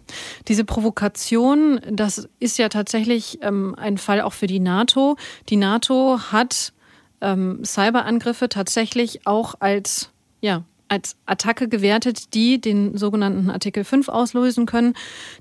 Diese 0.48 0.64
Provokation, 0.64 1.80
das 1.88 2.28
ist 2.40 2.58
ja 2.58 2.68
tatsächlich 2.68 3.38
ähm, 3.42 3.76
ein 3.78 3.96
Fall 3.96 4.20
auch 4.22 4.32
für 4.32 4.48
die 4.48 4.58
NATO. 4.58 5.16
Die 5.48 5.56
NATO 5.56 6.18
hat 6.32 6.72
ähm, 7.20 7.64
Cyberangriffe 7.64 8.48
tatsächlich 8.48 9.24
auch 9.24 9.54
als 9.60 10.10
ja, 10.40 10.64
als 10.88 11.16
Attacke 11.26 11.68
gewertet, 11.68 12.34
die 12.34 12.60
den 12.60 12.96
sogenannten 12.96 13.50
Artikel 13.50 13.84
5 13.84 14.08
auslösen 14.08 14.66
können, 14.66 14.94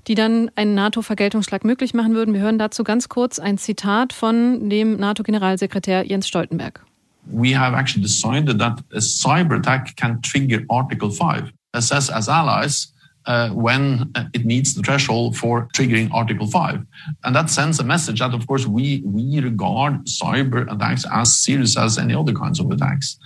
die 0.06 0.14
dann 0.14 0.50
einen 0.56 0.74
NATO-Vergeltungsschlag 0.74 1.64
möglich 1.64 1.94
machen 1.94 2.14
würden. 2.14 2.34
Wir 2.34 2.40
hören 2.40 2.58
dazu 2.58 2.84
ganz 2.84 3.08
kurz 3.08 3.38
ein 3.38 3.58
Zitat 3.58 4.12
von 4.12 4.68
dem 4.68 4.96
NATO-Generalsekretär 4.96 6.04
Jens 6.04 6.28
Stoltenberg. 6.28 6.84
We 7.28 7.58
have 7.58 7.76
actually 7.76 8.02
decided 8.02 8.58
that 8.58 8.84
a 8.94 9.00
cyber 9.00 9.56
attack 9.56 9.96
can 9.96 10.22
trigger 10.22 10.60
Article 10.68 11.10
5. 11.10 11.52
Assess 11.72 12.10
as 12.10 12.28
allies 12.28 12.94
uh, 13.26 13.50
when 13.50 14.12
it 14.34 14.44
meets 14.44 14.74
the 14.74 14.82
threshold 14.82 15.36
for 15.36 15.68
triggering 15.74 16.12
Article 16.12 16.46
5. 16.46 16.84
And 17.24 17.36
that 17.36 17.50
sends 17.50 17.78
a 17.80 17.84
message 17.84 18.20
that, 18.20 18.34
of 18.34 18.46
course, 18.46 18.66
we, 18.66 19.02
we 19.04 19.40
regard 19.40 20.06
cyber 20.06 20.70
attacks 20.72 21.04
as 21.12 21.36
serious 21.36 21.76
as 21.76 21.98
any 21.98 22.14
other 22.14 22.32
kinds 22.32 22.60
of 22.60 22.70
attacks. 22.70 23.18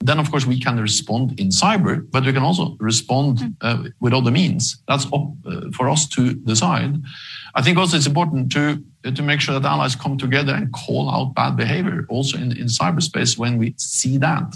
Then, 0.00 0.20
of 0.20 0.30
course, 0.30 0.46
we 0.46 0.60
can 0.60 0.78
respond 0.78 1.38
in 1.40 1.48
cyber, 1.48 2.08
but 2.10 2.24
we 2.24 2.32
can 2.32 2.42
also 2.42 2.76
respond 2.78 3.40
hmm. 3.40 3.48
uh, 3.60 3.84
with 4.00 4.12
other 4.12 4.30
means. 4.30 4.80
That's 4.86 5.06
up 5.06 5.32
uh, 5.44 5.70
for 5.76 5.88
us 5.88 6.06
to 6.10 6.34
decide. 6.34 7.02
I 7.54 7.62
think 7.62 7.78
also 7.78 7.96
it's 7.96 8.06
important 8.06 8.52
to 8.52 8.82
to 9.04 9.22
make 9.22 9.40
sure 9.40 9.58
that 9.58 9.68
allies 9.68 9.94
come 9.94 10.18
together 10.18 10.52
and 10.52 10.72
call 10.72 11.08
out 11.08 11.34
bad 11.34 11.56
behavior 11.56 12.04
also 12.08 12.36
in, 12.36 12.52
in 12.52 12.66
cyberspace 12.66 13.38
when 13.38 13.56
we 13.56 13.74
see 13.78 14.18
that. 14.18 14.54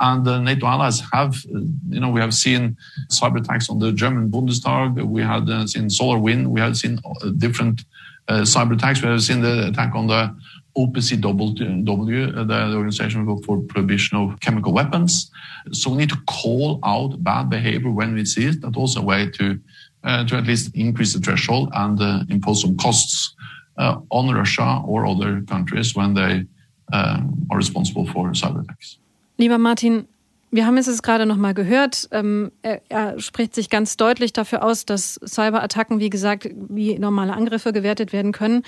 And 0.00 0.24
the 0.24 0.40
NATO 0.40 0.66
allies 0.66 1.02
have, 1.12 1.34
uh, 1.54 1.60
you 1.88 2.00
know, 2.00 2.10
we 2.10 2.20
have 2.20 2.34
seen 2.34 2.76
cyber 3.10 3.40
attacks 3.40 3.70
on 3.70 3.78
the 3.78 3.92
German 3.92 4.30
Bundestag. 4.30 5.02
We 5.04 5.22
had 5.22 5.48
uh, 5.48 5.66
seen 5.66 5.88
SolarWind. 5.88 6.46
We 6.48 6.60
have 6.60 6.76
seen 6.76 7.00
uh, 7.04 7.30
different 7.30 7.84
uh, 8.28 8.42
cyber 8.42 8.74
attacks. 8.74 9.02
We 9.02 9.08
have 9.08 9.22
seen 9.22 9.40
the 9.40 9.68
attack 9.68 9.94
on 9.94 10.06
the 10.06 10.34
OPCW, 10.76 12.36
uh, 12.36 12.44
the 12.44 12.76
Organization 12.76 13.42
for 13.42 13.60
Prohibition 13.62 14.16
of 14.18 14.38
Chemical 14.40 14.72
Weapons. 14.72 15.30
So 15.72 15.90
we 15.90 15.96
need 15.96 16.10
to 16.10 16.18
call 16.26 16.78
out 16.84 17.22
bad 17.24 17.50
behavior 17.50 17.90
when 17.90 18.14
we 18.14 18.24
see 18.24 18.46
it. 18.46 18.60
That's 18.60 18.76
also 18.76 19.00
a 19.00 19.04
way 19.04 19.30
to 19.30 19.58
uh, 20.04 20.24
to 20.24 20.36
at 20.36 20.46
least 20.46 20.74
increase 20.74 21.12
the 21.12 21.20
threshold 21.20 21.70
and 21.74 22.00
uh, 22.00 22.22
impose 22.28 22.62
some 22.62 22.76
costs 22.76 23.34
uh, 23.78 23.96
on 24.10 24.32
Russia 24.32 24.80
or 24.86 25.06
other 25.06 25.42
countries 25.42 25.94
when 25.94 26.14
they 26.14 26.46
um, 26.92 27.46
are 27.50 27.56
responsible 27.56 28.06
for 28.06 28.30
cyber 28.30 28.62
attacks. 28.62 28.98
Lieber 29.38 29.56
Martin, 29.56 30.06
Wir 30.50 30.64
haben 30.64 30.78
es 30.78 31.02
gerade 31.02 31.26
noch 31.26 31.36
mal 31.36 31.52
gehört. 31.52 32.08
Ähm, 32.10 32.50
er, 32.62 32.80
er, 32.88 33.20
spricht 33.20 33.54
sich 33.54 33.68
ganz 33.68 33.98
deutlich 33.98 34.32
dafür 34.32 34.62
aus, 34.62 34.86
dass 34.86 35.20
Cyberattacken, 35.24 36.00
wie 36.00 36.08
gesagt, 36.08 36.48
wie 36.70 36.98
normale 36.98 37.34
Angriffe 37.34 37.72
gewertet 37.74 38.14
werden 38.14 38.32
können. 38.32 38.62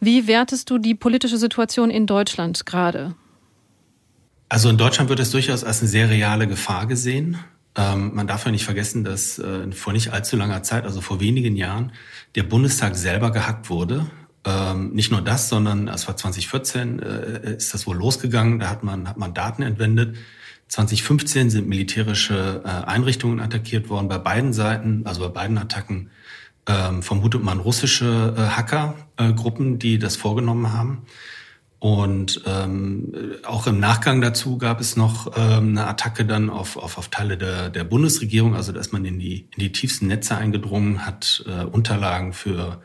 Wie 0.00 0.26
wertest 0.26 0.68
du 0.70 0.78
die 0.78 0.96
politische 0.96 1.38
Situation 1.38 1.88
in 1.90 2.06
Deutschland 2.06 2.66
gerade? 2.66 3.14
Also 4.48 4.68
in 4.68 4.76
Deutschland 4.76 5.08
wird 5.08 5.20
es 5.20 5.30
durchaus 5.30 5.62
als 5.62 5.80
eine 5.80 5.88
sehr 5.88 6.10
reale 6.10 6.48
Gefahr 6.48 6.86
gesehen. 6.86 7.38
Ähm, 7.76 8.12
man 8.12 8.26
darf 8.26 8.44
ja 8.44 8.50
nicht 8.50 8.64
vergessen, 8.64 9.04
dass 9.04 9.38
äh, 9.38 9.70
vor 9.70 9.92
nicht 9.92 10.12
allzu 10.12 10.36
langer 10.36 10.64
Zeit, 10.64 10.84
also 10.84 11.00
vor 11.00 11.20
wenigen 11.20 11.54
Jahren, 11.54 11.92
der 12.34 12.42
Bundestag 12.42 12.96
selber 12.96 13.30
gehackt 13.30 13.70
wurde. 13.70 14.10
Ähm, 14.44 14.92
nicht 14.92 15.10
nur 15.10 15.20
das, 15.20 15.48
sondern 15.48 15.88
es 15.88 16.06
war 16.08 16.16
2014, 16.16 16.98
äh, 16.98 17.56
ist 17.56 17.74
das 17.74 17.86
wohl 17.86 17.96
losgegangen. 17.96 18.58
Da 18.58 18.70
hat 18.70 18.82
man, 18.82 19.08
hat 19.08 19.18
man 19.18 19.34
Daten 19.34 19.62
entwendet. 19.62 20.16
2015 20.68 21.50
sind 21.50 21.68
militärische 21.68 22.62
äh, 22.64 22.68
Einrichtungen 22.68 23.40
attackiert 23.40 23.88
worden. 23.88 24.08
Bei 24.08 24.18
beiden 24.18 24.52
Seiten, 24.52 25.02
also 25.04 25.20
bei 25.22 25.28
beiden 25.28 25.58
Attacken, 25.58 26.10
ähm, 26.66 27.02
vermutet 27.02 27.42
man 27.42 27.58
russische 27.58 28.34
äh, 28.36 28.40
Hackergruppen, 28.40 29.78
die 29.78 29.98
das 29.98 30.16
vorgenommen 30.16 30.72
haben. 30.72 31.06
Und 31.80 32.42
ähm, 32.46 33.14
auch 33.44 33.66
im 33.66 33.80
Nachgang 33.80 34.20
dazu 34.20 34.58
gab 34.58 34.80
es 34.80 34.96
noch 34.96 35.32
ähm, 35.36 35.70
eine 35.70 35.86
Attacke 35.86 36.26
dann 36.26 36.50
auf, 36.50 36.76
auf, 36.76 36.98
auf 36.98 37.08
Teile 37.08 37.38
der, 37.38 37.70
der 37.70 37.84
Bundesregierung, 37.84 38.54
also 38.54 38.70
dass 38.72 38.92
man 38.92 39.04
in 39.06 39.18
die, 39.18 39.48
in 39.54 39.60
die 39.60 39.72
tiefsten 39.72 40.06
Netze 40.06 40.36
eingedrungen 40.36 41.06
hat, 41.06 41.42
äh, 41.46 41.64
Unterlagen 41.64 42.34
für 42.34 42.82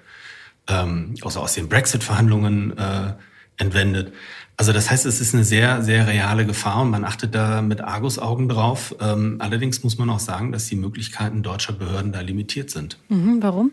ähm, 0.67 1.15
also 1.21 1.39
aus 1.39 1.53
den 1.53 1.69
Brexit-Verhandlungen 1.69 2.77
äh, 2.77 3.13
entwendet. 3.57 4.13
Also 4.57 4.71
das 4.71 4.89
heißt, 4.89 5.05
es 5.05 5.19
ist 5.19 5.33
eine 5.33 5.43
sehr, 5.43 5.81
sehr 5.81 6.07
reale 6.07 6.45
Gefahr 6.45 6.81
und 6.81 6.89
man 6.89 7.03
achtet 7.03 7.35
da 7.35 7.61
mit 7.61 7.81
Argusaugen 7.81 8.47
drauf. 8.47 8.95
Ähm, 9.01 9.37
allerdings 9.39 9.83
muss 9.83 9.97
man 9.97 10.09
auch 10.09 10.19
sagen, 10.19 10.51
dass 10.51 10.67
die 10.67 10.77
Möglichkeiten 10.77 11.43
deutscher 11.43 11.73
Behörden 11.73 12.13
da 12.13 12.21
limitiert 12.21 12.69
sind. 12.69 12.97
Mhm, 13.09 13.41
warum? 13.41 13.71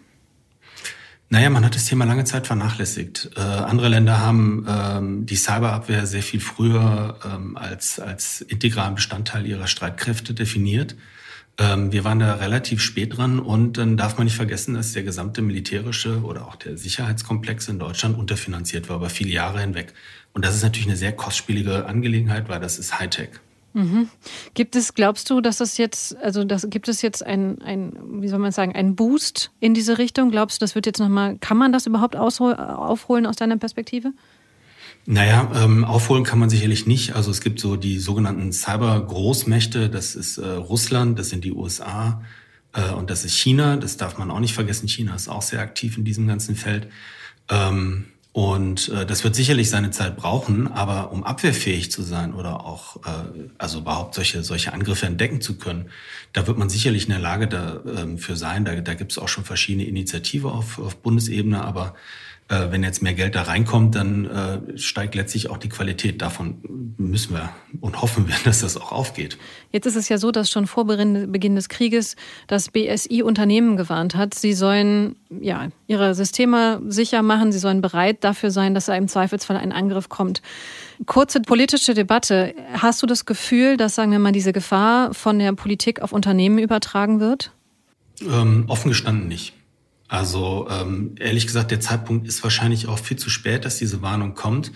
Naja, 1.29 1.49
man 1.49 1.65
hat 1.65 1.75
das 1.75 1.87
Thema 1.87 2.05
lange 2.05 2.25
Zeit 2.25 2.47
vernachlässigt. 2.47 3.31
Äh, 3.37 3.41
andere 3.41 3.89
Länder 3.89 4.21
haben 4.21 4.67
ähm, 4.69 5.25
die 5.25 5.37
Cyberabwehr 5.37 6.07
sehr 6.07 6.23
viel 6.23 6.41
früher 6.41 7.17
ähm, 7.25 7.57
als, 7.57 7.99
als 7.99 8.43
integralen 8.43 8.97
Bestandteil 8.97 9.47
ihrer 9.47 9.67
Streitkräfte 9.67 10.35
definiert. 10.35 10.95
Ähm, 11.63 11.93
wir 11.93 12.03
waren 12.03 12.19
da 12.19 12.35
relativ 12.35 12.81
spät 12.81 13.17
dran 13.17 13.39
und 13.39 13.79
dann 13.79 13.97
darf 13.97 14.19
man 14.19 14.25
nicht 14.25 14.35
vergessen, 14.35 14.75
dass 14.75 14.93
der 14.93 15.05
gesamte 15.05 15.43
militärische 15.43 16.23
oder 16.23 16.49
auch 16.49 16.57
der 16.57 16.77
Sicherheitskomplex 16.77 17.69
in 17.69 17.79
Deutschland 17.79 18.19
unterfinanziert 18.19 18.89
war 18.89 18.97
über 18.97 19.11
viele 19.11 19.31
Jahre 19.31 19.61
hinweg. 19.61 19.95
Und 20.33 20.45
das 20.45 20.57
ist 20.57 20.65
natürlich 20.65 20.89
eine 20.89 20.97
sehr 20.97 21.13
kostspielige 21.13 21.87
Angelegenheit, 21.87 22.49
weil 22.49 22.59
das 22.59 22.81
ist 22.81 22.99
Hightech. 22.99 23.31
Mhm. 23.75 24.09
Gibt 24.55 24.75
es, 24.75 24.95
glaubst 24.95 25.31
du, 25.31 25.41
dass 25.41 25.61
es 25.61 25.79
jetzt, 25.79 26.17
also 26.17 26.43
das, 26.43 26.69
gibt 26.69 26.89
es 26.89 27.01
jetzt 27.01 27.25
ein, 27.25 27.63
ein, 27.63 27.97
wie 28.21 28.29
soll 28.29 28.41
man 28.41 28.51
sagen, 28.51 28.75
ein 28.75 28.97
Boost 28.97 29.53
in 29.61 29.73
diese 29.73 29.99
Richtung? 29.99 30.31
Glaubst 30.31 30.61
du, 30.61 30.65
das 30.65 30.75
wird 30.75 30.87
jetzt 30.87 30.99
nochmal, 30.99 31.39
kann 31.39 31.57
man 31.57 31.73
das 31.73 31.87
überhaupt 31.87 32.17
aufholen 32.17 33.27
aus 33.27 33.37
deiner 33.37 33.57
Perspektive? 33.57 34.13
Naja, 35.05 35.51
ähm, 35.57 35.85
aufholen 35.85 36.23
kann 36.23 36.39
man 36.39 36.49
sicherlich 36.49 36.87
nicht. 36.87 37.15
Also 37.17 37.31
es 37.31 37.41
gibt 37.41 37.59
so 37.59 37.77
die 37.77 37.99
sogenannten 37.99 38.53
Cyber-Großmächte, 38.53 39.91
das 39.91 40.15
ist 40.15 40.39
äh, 40.39 40.47
Russland, 40.47 41.19
das 41.19 41.29
sind 41.31 41.45
die 41.45 41.53
USA 41.53 42.23
äh, 42.73 42.93
und 42.93 43.11
das 43.11 43.25
ist 43.25 43.37
China. 43.37 43.77
Das 43.77 43.97
darf 43.97 44.17
man 44.19 44.31
auch 44.31 44.39
nicht 44.39 44.55
vergessen. 44.55 44.89
China 44.89 45.15
ist 45.15 45.29
auch 45.29 45.43
sehr 45.43 45.61
aktiv 45.61 45.99
in 45.99 46.05
diesem 46.05 46.29
ganzen 46.29 46.55
Feld. 46.55 46.89
Ähm, 47.49 48.07
und 48.33 48.89
äh, 48.89 49.05
das 49.05 49.25
wird 49.25 49.35
sicherlich 49.35 49.69
seine 49.69 49.91
Zeit 49.91 50.17
brauchen, 50.17 50.67
aber 50.67 51.13
um 51.13 51.23
abwehrfähig 51.23 51.91
zu 51.91 52.01
sein 52.03 52.33
oder 52.33 52.65
auch 52.65 52.97
äh, 53.05 53.51
also 53.59 53.81
überhaupt 53.81 54.15
solche 54.15 54.43
solche 54.43 54.73
Angriffe 54.73 55.05
entdecken 55.05 55.43
zu 55.43 55.59
können, 55.59 55.91
da 56.33 56.47
wird 56.47 56.57
man 56.57 56.71
sicherlich 56.71 57.05
in 57.05 57.11
der 57.11 57.19
Lage 57.19 57.47
dafür 57.47 58.05
ähm, 58.05 58.37
sein. 58.37 58.65
Da, 58.65 58.75
da 58.77 58.95
gibt 58.95 59.13
es 59.13 59.19
auch 59.19 59.29
schon 59.29 59.45
verschiedene 59.45 59.85
Initiativen 59.85 60.49
auf, 60.49 60.79
auf 60.79 60.97
Bundesebene, 60.97 61.63
aber 61.63 61.95
äh, 62.53 62.71
wenn 62.71 62.83
jetzt 62.83 63.03
mehr 63.03 63.15
Geld 63.15 63.35
da 63.35 63.43
reinkommt, 63.43 63.95
dann 63.95 64.27
äh, 64.27 64.79
steigt 64.79 65.15
letztlich 65.15 65.49
auch 65.49 65.57
die 65.57 65.71
Qualität. 65.71 66.21
Davon 66.21 66.95
müssen 66.99 67.35
wir 67.35 67.49
und 67.81 68.03
hoffen 68.03 68.29
wir, 68.29 68.35
dass 68.45 68.61
das 68.61 68.77
auch 68.77 68.93
aufgeht. 68.93 69.39
Jetzt 69.71 69.87
ist 69.87 69.97
es 69.97 70.11
ja 70.11 70.19
so, 70.19 70.31
dass 70.31 70.51
schon 70.51 70.67
vor 70.67 70.85
Beginn 70.85 71.55
des 71.55 71.71
Krieges 71.71 72.15
das 72.49 72.69
BSI 72.69 73.23
Unternehmen 73.23 73.79
gewarnt 73.79 74.15
hat, 74.15 74.35
sie 74.35 74.53
sollen 74.53 75.17
ja 75.31 75.69
ihre 75.87 76.15
Systeme 76.15 76.83
sicher 76.87 77.23
machen, 77.23 77.53
sie 77.53 77.59
sollen 77.59 77.81
bereit 77.81 78.23
dafür 78.23 78.51
sein, 78.51 78.75
dass 78.75 78.87
da 78.87 78.95
im 78.95 79.09
Zweifelsfall 79.09 79.57
ein 79.57 79.73
Angriff 79.73 80.11
kommt. 80.11 80.43
Kurze 81.07 81.41
politische 81.41 81.95
Debatte. 81.95 82.55
Hast 82.75 83.03
du 83.03 83.07
das 83.07 83.25
Gefühl, 83.25 83.79
dass, 83.79 83.95
sagen 83.95 84.13
wir 84.13 84.19
mal, 84.19 84.33
diese 84.33 84.53
Gefahr 84.53 85.15
von 85.15 85.39
der 85.39 85.55
Politik 85.55 86.03
auf 86.03 86.13
Unternehmen 86.13 86.59
übertragen 86.59 87.19
wird? 87.19 87.51
Ähm, 88.21 88.67
offen 88.69 88.91
gestanden 88.91 89.27
nicht. 89.27 89.55
Also 90.13 90.69
ähm, 90.69 91.15
ehrlich 91.19 91.47
gesagt, 91.47 91.71
der 91.71 91.81
Zeitpunkt 91.81 92.29
ist 92.29 92.43
wahrscheinlich 92.43 92.87
auch 92.87 92.99
viel 92.99 93.17
zu 93.17 93.31
spät, 93.31 93.65
dass 93.65 93.79
diese 93.79 94.03
Warnung 94.03 94.35
kommt. 94.35 94.71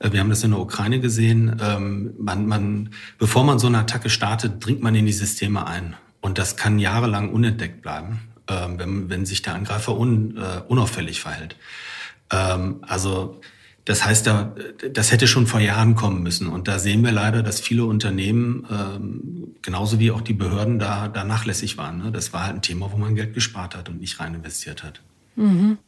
Äh, 0.00 0.12
wir 0.12 0.20
haben 0.20 0.28
das 0.28 0.44
in 0.44 0.50
der 0.50 0.60
Ukraine 0.60 1.00
gesehen. 1.00 1.58
Ähm, 1.62 2.12
man, 2.18 2.46
man, 2.46 2.90
bevor 3.16 3.42
man 3.42 3.58
so 3.58 3.68
eine 3.68 3.78
Attacke 3.78 4.10
startet, 4.10 4.62
dringt 4.62 4.82
man 4.82 4.94
in 4.94 5.06
die 5.06 5.12
Systeme 5.14 5.66
ein. 5.66 5.96
Und 6.20 6.36
das 6.36 6.58
kann 6.58 6.78
jahrelang 6.78 7.30
unentdeckt 7.30 7.80
bleiben, 7.80 8.20
ähm, 8.48 8.78
wenn, 8.78 9.08
wenn 9.08 9.24
sich 9.24 9.40
der 9.40 9.54
Angreifer 9.54 9.96
un, 9.96 10.36
äh, 10.36 10.60
unauffällig 10.68 11.22
verhält. 11.22 11.56
Ähm, 12.30 12.80
also 12.82 13.40
das 13.84 14.04
heißt, 14.04 14.26
da, 14.26 14.54
das 14.92 15.10
hätte 15.10 15.26
schon 15.26 15.46
vor 15.46 15.60
Jahren 15.60 15.96
kommen 15.96 16.22
müssen. 16.22 16.46
Und 16.46 16.68
da 16.68 16.78
sehen 16.78 17.02
wir 17.02 17.10
leider, 17.10 17.42
dass 17.42 17.60
viele 17.60 17.84
Unternehmen, 17.84 18.66
ähm, 18.70 19.56
genauso 19.60 19.98
wie 19.98 20.12
auch 20.12 20.20
die 20.20 20.34
Behörden, 20.34 20.78
da, 20.78 21.08
da 21.08 21.24
nachlässig 21.24 21.78
waren. 21.78 21.98
Ne? 21.98 22.12
Das 22.12 22.32
war 22.32 22.44
halt 22.44 22.56
ein 22.56 22.62
Thema, 22.62 22.92
wo 22.92 22.96
man 22.96 23.16
Geld 23.16 23.34
gespart 23.34 23.76
hat 23.76 23.88
und 23.88 24.00
nicht 24.00 24.20
rein 24.20 24.34
investiert 24.34 24.84
hat. 24.84 25.02
Mhm. 25.34 25.78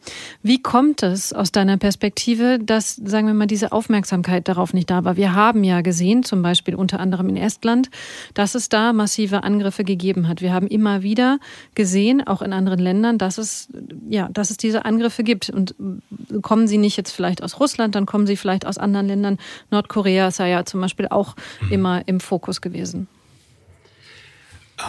Wie 0.42 0.62
kommt 0.62 1.02
es 1.02 1.32
aus 1.32 1.52
deiner 1.52 1.76
Perspektive, 1.76 2.58
dass, 2.58 2.96
sagen 2.96 3.26
wir 3.26 3.34
mal, 3.34 3.46
diese 3.46 3.72
Aufmerksamkeit 3.72 4.48
darauf 4.48 4.72
nicht 4.72 4.88
da 4.88 5.04
war? 5.04 5.16
Wir 5.16 5.34
haben 5.34 5.64
ja 5.64 5.82
gesehen, 5.82 6.22
zum 6.22 6.40
Beispiel 6.42 6.74
unter 6.74 6.98
anderem 6.98 7.28
in 7.28 7.36
Estland, 7.36 7.90
dass 8.32 8.54
es 8.54 8.70
da 8.70 8.92
massive 8.92 9.42
Angriffe 9.42 9.84
gegeben 9.84 10.28
hat. 10.28 10.40
Wir 10.40 10.52
haben 10.54 10.66
immer 10.66 11.02
wieder 11.02 11.38
gesehen, 11.74 12.26
auch 12.26 12.40
in 12.40 12.52
anderen 12.54 12.78
Ländern, 12.78 13.18
dass 13.18 13.36
es, 13.36 13.68
ja, 14.08 14.28
dass 14.32 14.50
es 14.50 14.56
diese 14.56 14.86
Angriffe 14.86 15.24
gibt. 15.24 15.50
Und 15.50 15.74
kommen 16.40 16.66
sie 16.66 16.78
nicht 16.78 16.96
jetzt 16.96 17.12
vielleicht 17.12 17.42
aus 17.42 17.60
Russland, 17.60 17.94
dann 17.94 18.06
kommen 18.06 18.26
sie 18.26 18.36
vielleicht 18.36 18.66
aus 18.66 18.78
anderen 18.78 19.06
Ländern. 19.06 19.38
Nordkorea 19.70 20.28
ist 20.28 20.38
ja 20.38 20.64
zum 20.64 20.80
Beispiel 20.80 21.08
auch 21.08 21.36
mhm. 21.60 21.72
immer 21.72 22.02
im 22.08 22.20
Fokus 22.20 22.62
gewesen. 22.62 23.08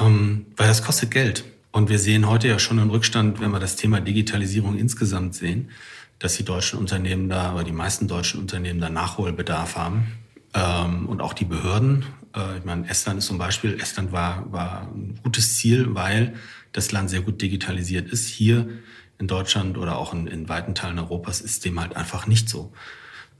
Ähm, 0.02 0.46
weil 0.56 0.68
das 0.68 0.82
kostet 0.84 1.12
Geld. 1.12 1.44
Und 1.76 1.90
wir 1.90 2.00
sehen 2.00 2.30
heute 2.30 2.48
ja 2.48 2.58
schon 2.58 2.80
einen 2.80 2.90
Rückstand, 2.90 3.42
wenn 3.42 3.52
wir 3.52 3.60
das 3.60 3.76
Thema 3.76 4.00
Digitalisierung 4.00 4.78
insgesamt 4.78 5.36
sehen, 5.36 5.72
dass 6.20 6.38
die 6.38 6.46
deutschen 6.46 6.80
Unternehmen 6.80 7.28
da, 7.28 7.54
oder 7.54 7.66
die 7.66 7.74
meisten 7.74 8.08
deutschen 8.08 8.40
Unternehmen 8.40 8.80
da 8.80 8.90
Nachholbedarf 8.90 9.76
haben. 9.76 10.08
Ähm, 10.54 11.06
und 11.06 11.22
auch 11.22 11.34
die 11.34 11.44
Behörden. 11.44 12.06
Äh, 12.34 12.60
ich 12.60 12.64
meine, 12.64 12.88
Estland 12.88 13.20
ist 13.20 13.26
zum 13.26 13.38
Beispiel, 13.38 13.78
Estland 13.78 14.14
war, 14.14 14.50
war 14.54 14.84
ein 14.84 15.20
gutes 15.22 15.58
Ziel, 15.58 15.94
weil 15.94 16.36
das 16.72 16.94
Land 16.94 17.10
sehr 17.10 17.20
gut 17.20 17.42
digitalisiert 17.42 18.10
ist. 18.10 18.30
Hier 18.30 18.70
in 19.20 19.28
Deutschland 19.28 19.78
oder 19.78 19.98
auch 19.98 20.14
in, 20.14 20.28
in 20.28 20.48
weiten 20.48 20.76
Teilen 20.76 20.98
Europas 20.98 21.42
ist 21.42 21.66
dem 21.66 21.78
halt 21.78 21.98
einfach 21.98 22.26
nicht 22.26 22.48
so. 22.48 22.72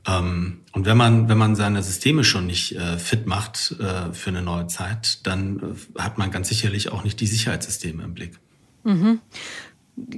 Ähm, 0.06 0.60
und 0.72 0.86
wenn 0.86 0.96
man, 0.96 1.28
wenn 1.28 1.38
man 1.38 1.56
seine 1.56 1.82
Systeme 1.82 2.22
schon 2.22 2.46
nicht 2.46 2.76
äh, 2.76 2.98
fit 2.98 3.26
macht 3.26 3.74
äh, 3.80 4.12
für 4.12 4.30
eine 4.30 4.42
neue 4.42 4.66
Zeit, 4.66 5.26
dann 5.26 5.76
äh, 5.96 6.00
hat 6.00 6.18
man 6.18 6.30
ganz 6.30 6.48
sicherlich 6.48 6.92
auch 6.92 7.02
nicht 7.04 7.20
die 7.20 7.26
Sicherheitssysteme 7.26 8.04
im 8.04 8.14
Blick. 8.14 8.38
Mhm. 8.84 9.20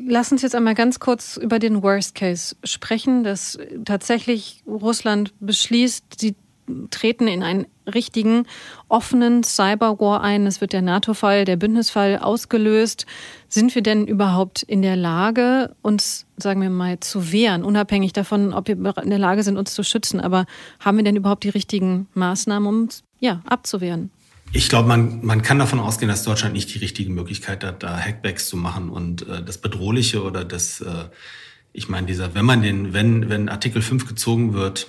Lass 0.07 0.33
uns 0.33 0.43
jetzt 0.43 0.57
einmal 0.57 0.75
ganz 0.75 0.99
kurz 0.99 1.37
über 1.37 1.59
den 1.59 1.83
Worst 1.83 2.17
Case 2.17 2.57
sprechen, 2.65 3.23
dass 3.23 3.59
tatsächlich 3.85 4.63
Russland 4.67 5.33
beschließt, 5.39 6.19
sie 6.19 6.35
treten 6.91 7.29
in 7.29 7.43
einen 7.43 7.67
richtigen 7.87 8.45
offenen 8.89 9.43
Cyberwar 9.43 10.21
ein. 10.21 10.47
Es 10.47 10.61
wird 10.61 10.73
der 10.73 10.83
NATO-Fall, 10.83 11.45
der 11.45 11.57
Bündnisfall 11.57 12.19
ausgelöst. 12.19 13.07
Sind 13.49 13.75
wir 13.75 13.83
denn 13.83 14.07
überhaupt 14.07 14.63
in 14.63 14.83
der 14.83 14.97
Lage, 14.97 15.75
uns, 15.83 16.27
sagen 16.37 16.61
wir 16.61 16.71
mal, 16.71 17.01
zu 17.01 17.33
wehren, 17.33 17.65
unabhängig 17.65 18.13
davon, 18.13 18.53
ob 18.53 18.69
wir 18.69 18.77
in 18.99 19.11
der 19.11 19.19
Lage 19.19 19.43
sind, 19.43 19.57
uns 19.57 19.75
zu 19.75 19.83
schützen? 19.83 20.21
Aber 20.21 20.47
haben 20.81 20.97
wir 20.97 21.05
denn 21.05 21.17
überhaupt 21.17 21.45
die 21.45 21.49
richtigen 21.49 22.09
Maßnahmen, 22.15 22.69
um 22.69 22.83
uns 22.83 23.05
ja, 23.21 23.41
abzuwehren? 23.47 24.11
Ich 24.53 24.69
glaube, 24.69 24.89
man, 24.89 25.25
man 25.25 25.43
kann 25.43 25.59
davon 25.59 25.79
ausgehen, 25.79 26.09
dass 26.09 26.23
Deutschland 26.23 26.55
nicht 26.55 26.73
die 26.73 26.79
richtige 26.79 27.11
Möglichkeit 27.11 27.65
hat, 27.65 27.83
da 27.83 27.99
Hackbacks 27.99 28.49
zu 28.49 28.57
machen 28.57 28.89
und 28.89 29.29
äh, 29.29 29.43
das 29.43 29.59
Bedrohliche 29.59 30.23
oder 30.23 30.45
das, 30.45 30.81
äh, 30.81 31.05
ich 31.73 31.89
meine, 31.89 32.07
dieser, 32.07 32.35
wenn 32.35 32.47
man 32.47 32.63
den, 32.63 32.95
wenn, 32.95 33.29
wenn 33.29 33.49
Artikel 33.49 33.83
5 33.83 34.07
gezogen 34.07 34.55
wird, 34.55 34.89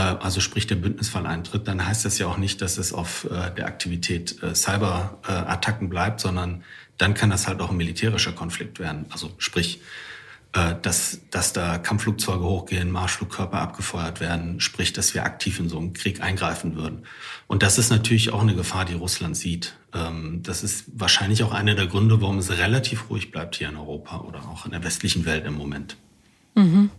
also 0.00 0.40
sprich 0.40 0.66
der 0.66 0.74
Bündnisfall 0.74 1.26
eintritt, 1.26 1.68
dann 1.68 1.86
heißt 1.86 2.04
das 2.04 2.18
ja 2.18 2.26
auch 2.26 2.36
nicht, 2.36 2.60
dass 2.60 2.78
es 2.78 2.92
auf 2.92 3.24
äh, 3.30 3.50
der 3.54 3.66
Aktivität 3.66 4.42
äh, 4.42 4.54
Cyberattacken 4.54 5.88
bleibt, 5.88 6.20
sondern 6.20 6.64
dann 6.98 7.14
kann 7.14 7.30
das 7.30 7.46
halt 7.46 7.60
auch 7.60 7.70
ein 7.70 7.76
militärischer 7.76 8.32
Konflikt 8.32 8.78
werden. 8.78 9.06
Also 9.10 9.30
sprich, 9.38 9.80
dass, 10.82 11.18
dass 11.32 11.52
da 11.52 11.78
Kampfflugzeuge 11.78 12.44
hochgehen, 12.44 12.92
Marschflugkörper 12.92 13.58
abgefeuert 13.58 14.20
werden, 14.20 14.60
sprich, 14.60 14.92
dass 14.92 15.12
wir 15.12 15.24
aktiv 15.24 15.58
in 15.58 15.68
so 15.68 15.78
einen 15.78 15.94
Krieg 15.94 16.22
eingreifen 16.22 16.76
würden. 16.76 17.06
Und 17.48 17.64
das 17.64 17.76
ist 17.76 17.90
natürlich 17.90 18.30
auch 18.30 18.40
eine 18.40 18.54
Gefahr, 18.54 18.84
die 18.84 18.94
Russland 18.94 19.36
sieht. 19.36 19.76
Ähm, 19.92 20.44
das 20.44 20.62
ist 20.62 20.84
wahrscheinlich 20.94 21.42
auch 21.42 21.52
einer 21.52 21.74
der 21.74 21.88
Gründe, 21.88 22.20
warum 22.20 22.38
es 22.38 22.50
relativ 22.50 23.10
ruhig 23.10 23.32
bleibt 23.32 23.56
hier 23.56 23.68
in 23.68 23.76
Europa 23.76 24.20
oder 24.20 24.48
auch 24.48 24.64
in 24.64 24.70
der 24.70 24.84
westlichen 24.84 25.26
Welt 25.26 25.44
im 25.44 25.54
Moment. 25.54 25.96
Mhm. 26.54 26.90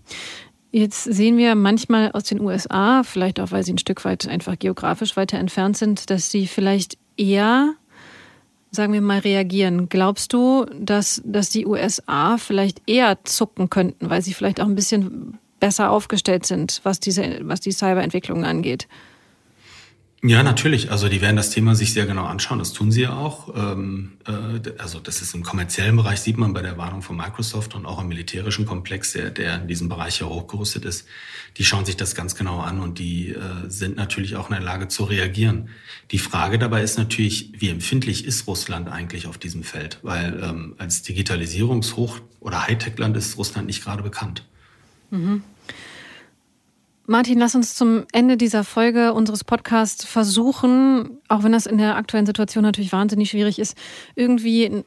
Jetzt 0.77 1.05
sehen 1.05 1.37
wir 1.37 1.55
manchmal 1.55 2.11
aus 2.11 2.25
den 2.25 2.41
USA, 2.41 3.03
vielleicht 3.03 3.39
auch 3.39 3.51
weil 3.51 3.63
sie 3.63 3.71
ein 3.71 3.77
Stück 3.77 4.03
weit 4.03 4.27
einfach 4.27 4.59
geografisch 4.59 5.15
weiter 5.15 5.37
entfernt 5.37 5.77
sind, 5.77 6.09
dass 6.09 6.31
sie 6.31 6.47
vielleicht 6.47 6.97
eher 7.15 7.75
sagen 8.71 8.91
wir 8.91 8.99
mal, 8.99 9.19
reagieren, 9.19 9.87
glaubst 9.87 10.33
du, 10.33 10.65
dass, 10.77 11.21
dass 11.23 11.49
die 11.49 11.65
USA 11.65 12.37
vielleicht 12.37 12.81
eher 12.87 13.23
zucken 13.23 13.69
könnten, 13.69 14.09
weil 14.09 14.21
sie 14.21 14.33
vielleicht 14.33 14.59
auch 14.59 14.65
ein 14.65 14.75
bisschen 14.75 15.37
besser 15.61 15.91
aufgestellt 15.91 16.45
sind, 16.45 16.81
was 16.83 16.99
diese, 16.99 17.39
was 17.43 17.61
die 17.61 17.71
Cyberentwicklung 17.71 18.43
angeht? 18.43 18.89
Ja, 20.27 20.41
natürlich. 20.41 20.89
Also 20.89 21.07
die 21.07 21.21
werden 21.21 21.35
das 21.35 21.51
Thema 21.51 21.75
sich 21.75 21.93
sehr 21.93 22.07
genau 22.07 22.25
anschauen. 22.25 22.57
Das 22.57 22.73
tun 22.73 22.91
sie 22.91 23.01
ja 23.01 23.13
auch. 23.15 23.53
Ähm, 23.55 24.13
äh, 24.25 24.71
also 24.79 24.99
das 24.99 25.21
ist 25.21 25.35
im 25.35 25.43
kommerziellen 25.43 25.95
Bereich, 25.95 26.19
sieht 26.19 26.37
man 26.37 26.51
bei 26.51 26.63
der 26.63 26.79
Warnung 26.79 27.03
von 27.03 27.15
Microsoft 27.15 27.75
und 27.75 27.85
auch 27.85 28.01
im 28.01 28.07
militärischen 28.07 28.65
Komplex, 28.65 29.13
der, 29.13 29.29
der 29.29 29.61
in 29.61 29.67
diesem 29.67 29.87
Bereich 29.87 30.19
ja 30.21 30.25
hochgerüstet 30.25 30.83
ist. 30.83 31.05
Die 31.57 31.63
schauen 31.63 31.85
sich 31.85 31.95
das 31.95 32.15
ganz 32.15 32.33
genau 32.33 32.59
an 32.61 32.79
und 32.79 32.97
die 32.97 33.33
äh, 33.33 33.39
sind 33.67 33.97
natürlich 33.97 34.35
auch 34.35 34.49
in 34.49 34.55
der 34.55 34.63
Lage 34.63 34.87
zu 34.87 35.03
reagieren. 35.03 35.69
Die 36.09 36.17
Frage 36.17 36.57
dabei 36.57 36.81
ist 36.81 36.97
natürlich, 36.97 37.51
wie 37.59 37.69
empfindlich 37.69 38.25
ist 38.25 38.47
Russland 38.47 38.89
eigentlich 38.89 39.27
auf 39.27 39.37
diesem 39.37 39.63
Feld? 39.63 39.99
Weil 40.01 40.41
ähm, 40.41 40.73
als 40.79 41.03
Digitalisierungshoch- 41.03 42.21
oder 42.39 42.65
Hightech-Land 42.65 43.15
ist 43.15 43.37
Russland 43.37 43.67
nicht 43.67 43.83
gerade 43.83 44.01
bekannt. 44.01 44.43
Mhm. 45.11 45.43
Martin, 47.07 47.37
lass 47.37 47.53
uns 47.53 47.75
zum 47.75 48.05
Ende 48.13 48.35
dieser 48.35 48.63
Folge 48.63 49.13
unseres 49.13 49.43
Podcasts 49.43 50.05
versuchen, 50.05 51.19
auch 51.27 51.43
wenn 51.43 51.51
das 51.51 51.67
in 51.67 51.77
der 51.77 51.97
aktuellen 51.97 52.25
Situation 52.25 52.63
natürlich 52.63 52.91
wahnsinnig 52.91 53.29
schwierig 53.29 53.59
ist, 53.59 53.77
irgendwie 54.15 54.83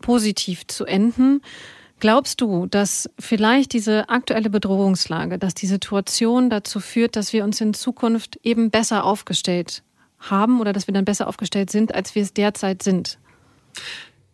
positiv 0.00 0.66
zu 0.68 0.84
enden. 0.84 1.40
Glaubst 1.98 2.40
du, 2.40 2.66
dass 2.66 3.10
vielleicht 3.18 3.72
diese 3.72 4.08
aktuelle 4.08 4.48
Bedrohungslage, 4.48 5.38
dass 5.38 5.54
die 5.54 5.66
Situation 5.66 6.50
dazu 6.50 6.78
führt, 6.78 7.16
dass 7.16 7.32
wir 7.32 7.42
uns 7.42 7.60
in 7.60 7.74
Zukunft 7.74 8.38
eben 8.44 8.70
besser 8.70 9.02
aufgestellt 9.04 9.82
haben 10.20 10.60
oder 10.60 10.72
dass 10.72 10.86
wir 10.86 10.94
dann 10.94 11.04
besser 11.04 11.26
aufgestellt 11.26 11.70
sind, 11.70 11.94
als 11.94 12.14
wir 12.14 12.22
es 12.22 12.32
derzeit 12.32 12.82
sind? 12.82 13.18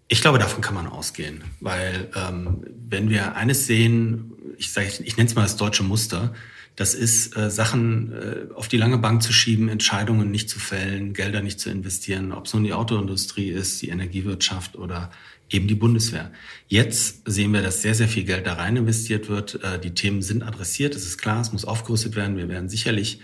Ich 0.09 0.21
glaube, 0.21 0.39
davon 0.39 0.61
kann 0.61 0.75
man 0.75 0.87
ausgehen, 0.87 1.45
weil 1.61 2.11
ähm, 2.15 2.65
wenn 2.91 3.09
wir 3.09 3.37
eines 3.37 3.67
sehen, 3.67 4.33
ich, 4.59 4.71
sage, 4.71 4.89
ich 5.03 5.17
nenne 5.17 5.29
es 5.29 5.35
mal 5.35 5.43
das 5.43 5.57
deutsche 5.57 5.83
Muster, 5.83 6.35
das 6.77 6.95
ist, 6.95 7.37
äh, 7.37 7.51
Sachen 7.51 8.13
äh, 8.13 8.55
auf 8.55 8.69
die 8.69 8.79
lange 8.79 8.99
Bank 8.99 9.23
zu 9.23 9.33
schieben, 9.33 9.69
Entscheidungen 9.69 10.31
nicht 10.31 10.49
zu 10.49 10.59
fällen, 10.59 11.13
Gelder 11.13 11.43
nicht 11.43 11.61
zu 11.61 11.71
investieren, 11.71 12.33
ob 12.33 12.47
es 12.47 12.55
nun 12.55 12.65
die 12.65 12.73
Autoindustrie 12.73 13.51
ist, 13.51 13.83
die 13.83 13.91
Energiewirtschaft 13.91 14.77
oder 14.77 15.11
eben 15.51 15.69
die 15.69 15.75
Bundeswehr. 15.75 16.31
Jetzt 16.69 17.23
sehen 17.27 17.53
wir, 17.53 17.61
dass 17.61 17.83
sehr, 17.83 17.95
sehr 17.95 18.09
viel 18.09 18.25
Geld 18.25 18.47
da 18.47 18.55
rein 18.55 18.77
investiert 18.77 19.29
wird. 19.29 19.63
Äh, 19.63 19.79
die 19.79 19.95
Themen 19.95 20.23
sind 20.23 20.43
adressiert, 20.43 20.95
es 20.95 21.05
ist 21.05 21.19
klar, 21.19 21.41
es 21.41 21.53
muss 21.53 21.67
aufgerüstet 21.67 22.17
werden. 22.17 22.39
Wir 22.39 22.49
werden 22.49 22.71
sicherlich, 22.71 23.21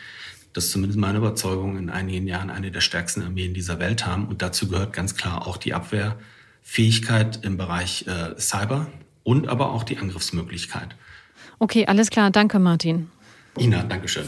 das 0.52 0.66
ist 0.66 0.72
zumindest 0.72 0.98
meine 0.98 1.18
Überzeugung, 1.18 1.78
in 1.78 1.88
einigen 1.88 2.26
Jahren 2.26 2.50
eine 2.50 2.70
der 2.70 2.82
stärksten 2.82 3.22
Armeen 3.22 3.54
dieser 3.54 3.78
Welt 3.78 4.04
haben. 4.04 4.26
Und 4.28 4.42
dazu 4.42 4.68
gehört 4.68 4.92
ganz 4.92 5.14
klar 5.16 5.46
auch 5.46 5.56
die 5.56 5.72
Abwehrfähigkeit 5.72 7.44
im 7.44 7.56
Bereich 7.56 8.06
äh, 8.06 8.38
Cyber 8.38 8.88
und 9.24 9.48
aber 9.48 9.72
auch 9.72 9.84
die 9.84 9.96
Angriffsmöglichkeit. 9.96 10.96
Okay, 11.58 11.86
alles 11.86 12.10
klar. 12.10 12.30
Danke, 12.30 12.58
Martin. 12.58 13.10
Ina, 13.56 13.82
Dankeschön. 13.84 14.26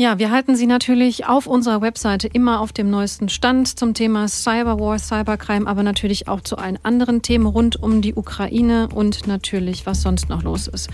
Ja, 0.00 0.20
wir 0.20 0.30
halten 0.30 0.54
Sie 0.54 0.66
natürlich 0.66 1.26
auf 1.26 1.48
unserer 1.48 1.80
Webseite 1.82 2.28
immer 2.28 2.60
auf 2.60 2.72
dem 2.72 2.88
neuesten 2.88 3.28
Stand 3.28 3.80
zum 3.80 3.94
Thema 3.94 4.28
Cyberwar, 4.28 4.96
Cybercrime, 4.96 5.66
aber 5.66 5.82
natürlich 5.82 6.28
auch 6.28 6.40
zu 6.40 6.56
allen 6.56 6.78
anderen 6.84 7.20
Themen 7.20 7.46
rund 7.46 7.82
um 7.82 8.00
die 8.00 8.14
Ukraine 8.14 8.88
und 8.94 9.26
natürlich, 9.26 9.86
was 9.86 10.02
sonst 10.02 10.28
noch 10.28 10.44
los 10.44 10.68
ist. 10.68 10.88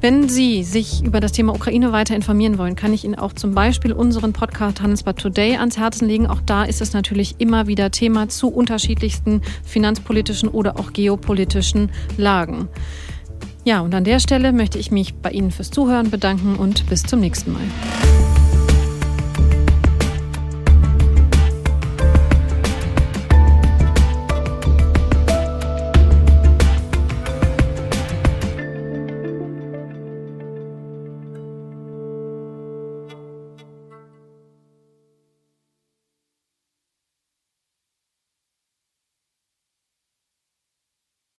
Wenn 0.00 0.28
Sie 0.28 0.64
sich 0.64 1.04
über 1.04 1.20
das 1.20 1.30
Thema 1.30 1.54
Ukraine 1.54 1.92
weiter 1.92 2.16
informieren 2.16 2.58
wollen, 2.58 2.74
kann 2.74 2.92
ich 2.92 3.04
Ihnen 3.04 3.14
auch 3.14 3.34
zum 3.34 3.54
Beispiel 3.54 3.92
unseren 3.92 4.32
Podcast 4.32 4.80
Handelsblatt 4.80 5.18
Today 5.18 5.56
ans 5.56 5.78
Herzen 5.78 6.08
legen. 6.08 6.26
Auch 6.26 6.40
da 6.44 6.64
ist 6.64 6.80
es 6.80 6.92
natürlich 6.92 7.36
immer 7.38 7.68
wieder 7.68 7.92
Thema 7.92 8.28
zu 8.28 8.48
unterschiedlichsten 8.48 9.42
finanzpolitischen 9.64 10.48
oder 10.48 10.80
auch 10.80 10.92
geopolitischen 10.92 11.92
Lagen. 12.16 12.68
Ja, 13.64 13.80
und 13.80 13.94
an 13.94 14.04
der 14.04 14.20
Stelle 14.20 14.52
möchte 14.52 14.78
ich 14.78 14.90
mich 14.90 15.14
bei 15.14 15.30
Ihnen 15.30 15.50
fürs 15.50 15.70
Zuhören 15.70 16.10
bedanken 16.10 16.56
und 16.56 16.86
bis 16.90 17.02
zum 17.02 17.20
nächsten 17.20 17.52
Mal. 17.54 17.62